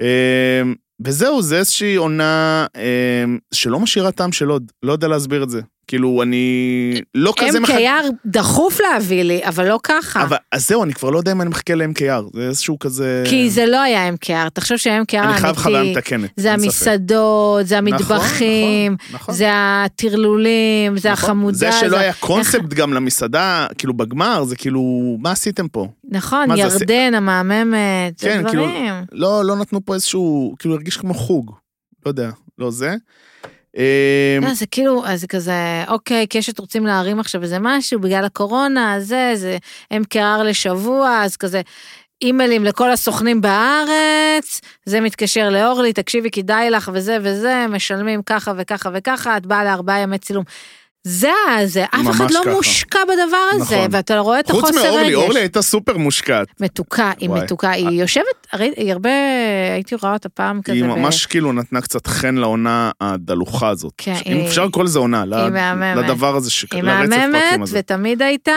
[0.00, 0.74] אמ,
[1.04, 5.60] וזהו, זה איזושהי עונה אמ, שלא משאירה טעם של עוד, לא יודע להסביר את זה.
[5.88, 10.22] כאילו, אני לא כזה MKR דחוף להביא לי, אבל לא ככה.
[10.22, 13.24] אבל, אז זהו, אני כבר לא יודע אם אני מחכה ל-MKR, זה איזשהו כזה...
[13.30, 16.30] כי זה לא היה MKR, תחשוב שה-MKR אני חייב חוויה האמיתי, מתקנת.
[16.36, 16.52] זה.
[16.52, 21.30] המסעדות, זה המטבחים, נכון, נכון, זה הטרלולים, זה נכון.
[21.30, 21.56] החמודה.
[21.58, 24.82] זה שלא זה- היה קונספט גם למסעדה, כאילו בגמר, זה כאילו,
[25.20, 25.88] מה עשיתם פה?
[26.10, 28.94] נכון, מה זה, ירדן המהממת, זה כן, כאילו, דברים.
[29.12, 31.52] לא, לא נתנו פה איזשהו, כאילו הרגיש כמו חוג.
[32.06, 32.94] לא יודע, לא זה.
[33.76, 39.00] אמ, לא, זה כאילו, זה כזה, אוקיי, קשת רוצים להרים עכשיו איזה משהו בגלל הקורונה,
[39.00, 39.58] זה, זה
[39.92, 41.60] MKR לשבוע, אז כזה,
[42.22, 48.90] אימיילים לכל הסוכנים בארץ, זה מתקשר לאורלי, תקשיבי, כדאי לך וזה וזה, משלמים ככה וככה
[48.94, 50.44] וככה, את באה לארבעה ימי צילום.
[51.08, 51.30] זה
[51.64, 52.50] זה, אף אחד לא ככה.
[52.52, 53.88] מושקע בדבר הזה, נכון.
[53.90, 54.88] ואתה רואה את חוץ החוסר רגש.
[54.88, 56.48] מאורלי, אורלי הייתה סופר מושקעת.
[56.60, 57.40] מתוקה, היא וואי.
[57.40, 59.10] מתוקה, היא יושבת, הרי היא הרבה,
[59.74, 60.72] הייתי רואה אותה פעם כזה.
[60.74, 63.92] היא ב- ממש כאילו נתנה קצת חן לעונה הדלוחה הזאת.
[63.98, 66.04] כן, אם היא- אפשר לקרוא לזה עונה, מהממת.
[66.04, 67.78] לדבר הזה, ש- היא לרצף פרקים מהממת, הזה.
[67.78, 68.52] ותמיד הייתה,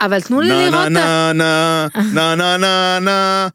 [0.00, 1.32] אבל תנו לי נה לראות נה אותה.
[1.32, 3.48] נה נה נה נה נה אה,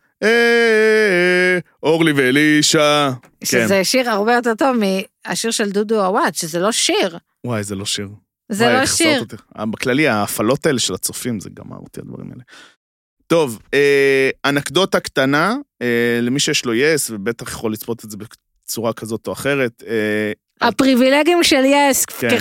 [1.83, 3.09] אורלי ואלישע.
[3.39, 3.45] כן.
[3.45, 4.77] שזה שיר הרבה יותר טוב
[5.25, 7.17] מהשיר של דודו עוואט, שזה לא שיר.
[7.45, 8.09] וואי, זה לא שיר.
[8.51, 9.19] זה וואי, לא שיר.
[9.19, 9.35] אותי.
[9.71, 12.43] בכללי, ההפעלות האלה של הצופים, זה גמר אותי, הדברים האלה.
[13.27, 18.93] טוב, אה, אנקדוטה קטנה, אה, למי שיש לו יס, ובטח יכול לצפות את זה בצורה
[18.93, 19.83] כזאת או אחרת.
[19.87, 22.37] אה, הפריבילגים של יס, כן.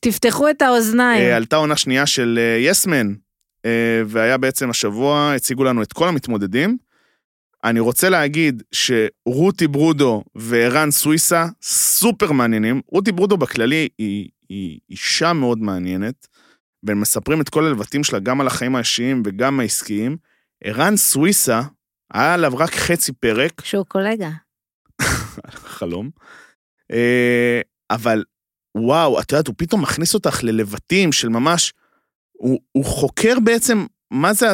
[0.00, 1.22] תפתחו את האוזניים.
[1.22, 3.14] אה, עלתה עונה שנייה של יסמן,
[4.06, 6.76] והיה בעצם השבוע, הציגו לנו את כל המתמודדים.
[7.64, 12.80] אני רוצה להגיד שרותי ברודו וערן סוויסה סופר מעניינים.
[12.88, 16.26] רותי ברודו בכללי היא, היא אישה מאוד מעניינת,
[16.82, 20.16] והם מספרים את כל הלבטים שלה גם על החיים האישיים וגם העסקיים.
[20.64, 21.62] ערן סוויסה,
[22.14, 24.30] היה עליו רק חצי פרק, שהוא קולגה.
[25.76, 26.10] חלום.
[26.92, 27.60] אה,
[27.90, 28.24] אבל
[28.76, 31.72] וואו, את יודעת, הוא פתאום מכניס אותך ללבטים של ממש,
[32.32, 34.46] הוא, הוא חוקר בעצם מה זה,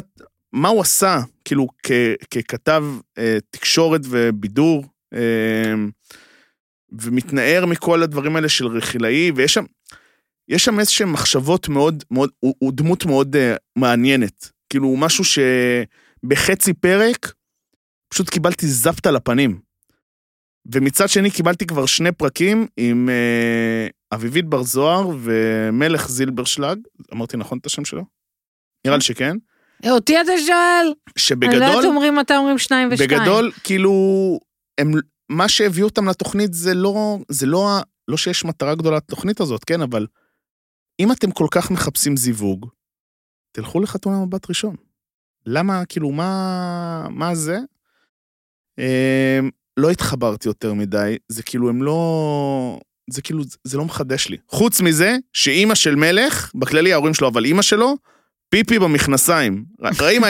[0.52, 1.90] מה הוא עשה, כאילו, כ,
[2.30, 2.84] ככתב
[3.18, 4.84] אה, תקשורת ובידור,
[5.14, 5.74] אה,
[6.92, 9.64] ומתנער מכל הדברים האלה של רכילאי, ויש שם,
[10.48, 14.50] יש שם איזשהם מחשבות מאוד, מאוד, הוא, הוא דמות מאוד אה, מעניינת.
[14.70, 17.32] כאילו, הוא משהו שבחצי פרק,
[18.08, 19.60] פשוט קיבלתי זפת על הפנים.
[20.72, 26.78] ומצד שני קיבלתי כבר שני פרקים עם אה, אביבית בר זוהר ומלך זילברשלג,
[27.12, 28.04] אמרתי נכון את השם שלו?
[28.84, 29.36] נראה לי שכן.
[29.86, 30.82] אותי אתה שואל?
[30.82, 33.10] אני לא שבגדול, יודעת אומרים מתי אומרים שניים ושתיים.
[33.10, 33.92] בגדול, כאילו,
[34.78, 34.90] הם,
[35.28, 39.80] מה שהביאו אותם לתוכנית זה לא, זה לא, לא שיש מטרה גדולה לתוכנית הזאת, כן,
[39.82, 40.06] אבל
[41.00, 42.66] אם אתם כל כך מחפשים זיווג,
[43.52, 44.76] תלכו לחתונה מבט ראשון.
[45.46, 47.58] למה, כאילו, מה, מה זה?
[48.78, 49.40] אה,
[49.76, 52.80] לא התחברתי יותר מדי, זה כאילו, הם לא...
[53.10, 54.36] זה כאילו, זה לא מחדש לי.
[54.48, 57.96] חוץ מזה, שאימא של מלך, בכללי ההורים שלו, אבל אימא שלו,
[58.50, 59.64] פיפי במכנסיים.
[60.00, 60.26] ראי מה,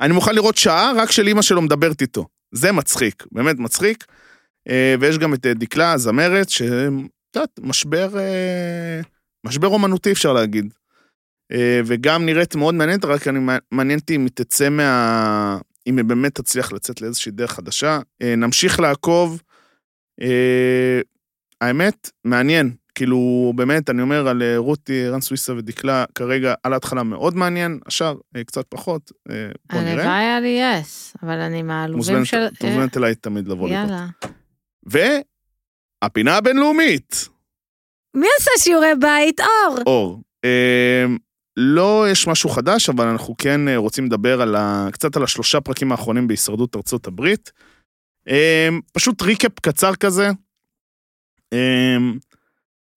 [0.00, 2.26] אני מוכן לראות שעה רק של אימא שלו מדברת איתו.
[2.52, 4.04] זה מצחיק, באמת מצחיק.
[4.68, 6.62] אה, ויש גם את אה, דקלה, הזמרת, ש...
[6.62, 9.00] את יודעת, משבר, אה,
[9.46, 10.74] משבר אומנותי אפשר להגיד.
[11.84, 13.38] וגם נראית מאוד מעניינת, רק אני
[13.72, 15.58] מעניין אותי אם היא תצא מה...
[15.86, 18.00] אם היא באמת תצליח לצאת לאיזושהי דרך חדשה.
[18.36, 19.42] נמשיך לעקוב.
[21.60, 22.70] האמת, מעניין.
[22.94, 27.80] כאילו, באמת, אני אומר על אה, רותי, רן סוויסה ודקלה, כרגע על ההתחלה מאוד מעניין,
[27.86, 29.92] השאר אה, קצת פחות, אה, בוא נראה.
[29.92, 32.46] הלוואי היה לי יס, אבל אני מהעלובים של...
[32.46, 33.90] את מוזמנת אליי תמיד לבוא לראות.
[33.90, 34.06] יאללה.
[36.02, 37.28] והפינה הבינלאומית,
[38.14, 39.40] מי עשה שיעורי בית?
[39.40, 39.78] אור.
[39.86, 40.22] אור.
[41.56, 44.88] לא יש משהו חדש, אבל אנחנו כן רוצים לדבר על ה...
[44.92, 47.52] קצת על השלושה פרקים האחרונים בהישרדות ארצות הברית.
[48.92, 50.30] פשוט ריקאפ קצר כזה.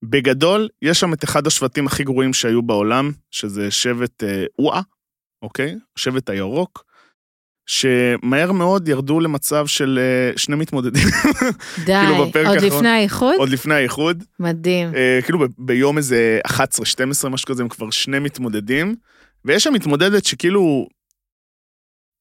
[0.10, 4.82] בגדול, יש שם את אחד השבטים הכי גרועים שהיו בעולם, שזה שבט אה, אואה,
[5.42, 5.76] אוקיי?
[5.96, 6.84] שבט הירוק,
[7.68, 11.08] שמהר מאוד ירדו למצב של אה, שני מתמודדים,
[11.86, 13.36] די, כאילו בפרק עוד האחרון- לפני האיחוד?
[13.38, 14.24] עוד לפני האיחוד.
[14.40, 14.96] מדהים.
[14.96, 16.52] אה, כאילו ב- ביום איזה 11-12,
[17.30, 18.96] משהו כזה, הם כבר שני מתמודדים,
[19.46, 20.88] ויש שם מתמודדת שכאילו,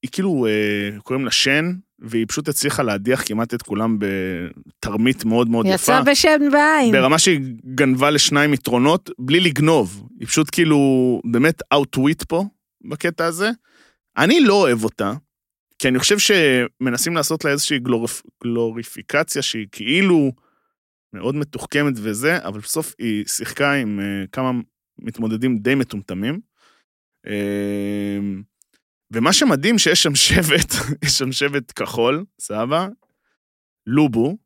[0.02, 5.48] היא כאילו, אה, קוראים לה שן, והיא פשוט הצליחה להדיח כמעט את כולם בתרמית מאוד
[5.48, 5.74] מאוד יפה.
[5.74, 6.92] יצא בשן בעין.
[6.92, 7.40] ברמה שהיא
[7.74, 10.08] גנבה לשניים יתרונות, בלי לגנוב.
[10.20, 12.44] היא פשוט כאילו, באמת אאוטוויט פה,
[12.88, 13.50] בקטע הזה.
[14.16, 15.12] אני לא אוהב אותה,
[15.78, 18.22] כי אני חושב שמנסים לעשות לה איזושהי גלוריפ...
[18.42, 20.32] גלוריפיקציה שהיא כאילו
[21.12, 24.50] מאוד מתוחכמת וזה, אבל בסוף היא שיחקה עם uh, כמה
[24.98, 26.40] מתמודדים די מטומטמים.
[27.26, 27.30] Uh,
[29.14, 32.88] ומה שמדהים שיש שם שבט, יש שם שבט כחול, סבבה?
[33.86, 34.36] לובו,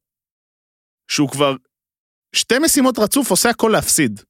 [1.11, 1.57] שהוא כבר
[2.33, 4.21] שתי משימות רצוף עושה הכל להפסיד.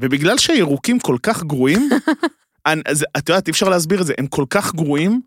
[0.00, 1.88] ובגלל שהירוקים כל כך גרועים,
[2.66, 5.20] אני- אז את יודעת, אי אפשר להסביר את זה, הם כל כך גרועים,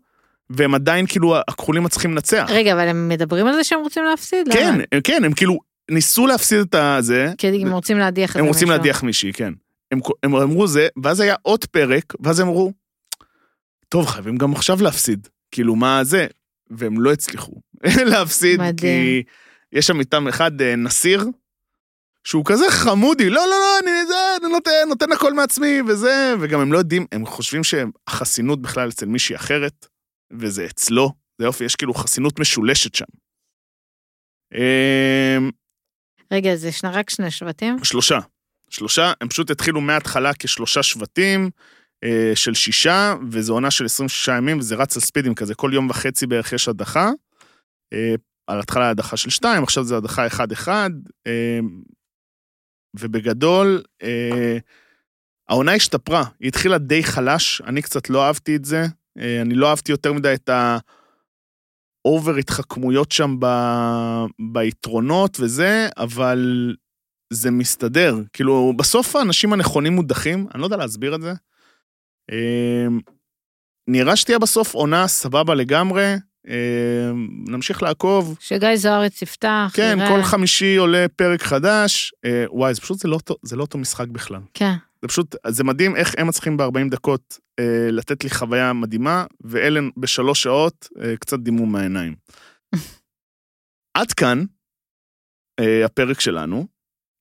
[0.50, 2.46] והם עדיין כאילו, הכחולים מצליחים לנצח.
[2.48, 4.48] רגע, אבל הם מדברים על זה שהם רוצים להפסיד?
[4.52, 4.82] כן, למה?
[4.92, 5.58] הם- כן, הם כאילו
[5.90, 8.78] ניסו להפסיד את הזה, כי הם רוצים להדיח את הם זה רוצים מישהו.
[8.78, 9.52] להדיח מישהי, כן.
[9.92, 12.72] הם, הם אמרו זה, ואז היה עוד פרק, ואז הם אמרו,
[13.88, 15.28] טוב, חייבים גם עכשיו להפסיד.
[15.50, 16.26] כאילו, מה זה?
[16.70, 17.52] והם לא הצליחו
[18.10, 18.74] להפסיד, מדהים.
[18.78, 19.22] כי
[19.72, 21.24] יש שם איתם אחד, אה, נסיר,
[22.24, 26.60] שהוא כזה חמודי, לא, לא, לא, אני, זה, אני נותן, נותן הכל מעצמי, וזה, וגם
[26.60, 29.86] הם לא יודעים, הם חושבים שהחסינות בכלל אצל מישהי אחרת,
[30.32, 33.04] וזה אצלו, זה יופי, יש כאילו חסינות משולשת שם.
[34.54, 35.50] אמ,
[36.32, 37.84] רגע, זה שני- רק שני שבטים?
[37.84, 38.18] שלושה.
[38.70, 41.50] שלושה, הם פשוט התחילו מההתחלה כשלושה שבטים
[42.34, 46.26] של שישה, וזו עונה של 26 ימים, וזה רץ על ספידים כזה, כל יום וחצי
[46.26, 47.10] בערך יש הדחה.
[47.92, 48.14] אה,
[48.46, 50.90] על התחלה הדחה של שתיים, עכשיו זה הדחה אחד-אחד,
[51.26, 51.58] אה,
[53.00, 54.58] ובגדול, אה,
[55.48, 58.86] העונה השתפרה, היא התחילה די חלש, אני קצת לא אהבתי את זה,
[59.18, 60.78] אה, אני לא אהבתי יותר מדי את ה...
[62.04, 63.46] אובר התחכמויות שם ב...
[64.52, 66.74] ביתרונות וזה, אבל
[67.32, 68.16] זה מסתדר.
[68.32, 71.32] כאילו, בסוף האנשים הנכונים מודחים, אני לא יודע להסביר את זה.
[72.32, 73.00] אמ,
[73.88, 76.14] נראה שתהיה בסוף עונה סבבה לגמרי,
[76.46, 78.36] אמ, נמשיך לעקוב.
[78.40, 79.98] שגיא זוארץ יפתח, כן.
[80.08, 82.12] כל חמישי עולה פרק חדש.
[82.24, 84.40] אה, וואי, זה פשוט, זה לא, אותו- זה לא אותו משחק בכלל.
[84.54, 84.72] כן.
[85.02, 89.80] זה פשוט, זה מדהים איך הם מצליחים ב-40 דקות אה, לתת לי חוויה מדהימה, ואלה
[89.96, 92.14] בשלוש שעות אה, קצת דימום מהעיניים.
[93.98, 94.44] עד כאן
[95.60, 96.66] אה, הפרק שלנו.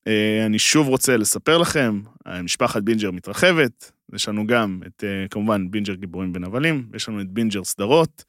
[0.08, 2.02] אה, אני שוב רוצה לספר לכם,
[2.44, 7.22] משפחת בינג'ר מתרחבת, יש לנו גם את, אה, כמובן, בינג'ר גיבורים בין הבלים, יש לנו
[7.22, 8.24] את בינג'ר סדרות,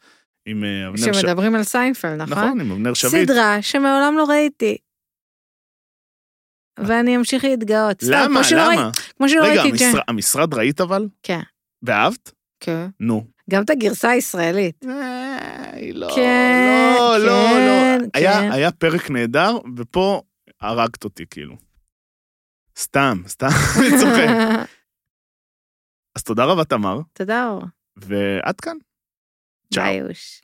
[0.49, 1.14] עם אה, אבנר שביט.
[1.14, 2.45] שמדברים על סיינפלד, נכון?
[2.45, 3.29] נכון, עם אבנר שביט.
[3.29, 4.77] סדרה שמעולם לא ראיתי.
[6.79, 8.05] ואני אמשיך להתגאות.
[8.05, 8.41] סתם, למה?
[8.57, 8.91] למה?
[9.16, 9.87] כמו שלא רגע, ראיתי את זה.
[9.87, 11.09] המשרד- המשרד ראית אבל?
[11.22, 11.41] כן.
[11.83, 12.33] ואהבת?
[12.61, 12.87] כן.
[13.01, 13.27] נו.
[13.51, 14.85] גם את הגרסה הישראלית.
[14.89, 17.99] אה, לא, כן, לא, לא, לא.
[18.03, 18.53] כן, היה, כן.
[18.53, 20.22] היה פרק נהדר, ופה
[20.61, 21.57] הרגת אותי, כאילו.
[22.79, 23.47] סתם, סתם,
[23.81, 24.29] אני צוחק.
[26.17, 27.62] אז תודה רבה, תמר, תודה אור.
[27.97, 28.77] ועד כאן.
[29.75, 29.83] צ'או.
[29.83, 30.43] ביי אוש.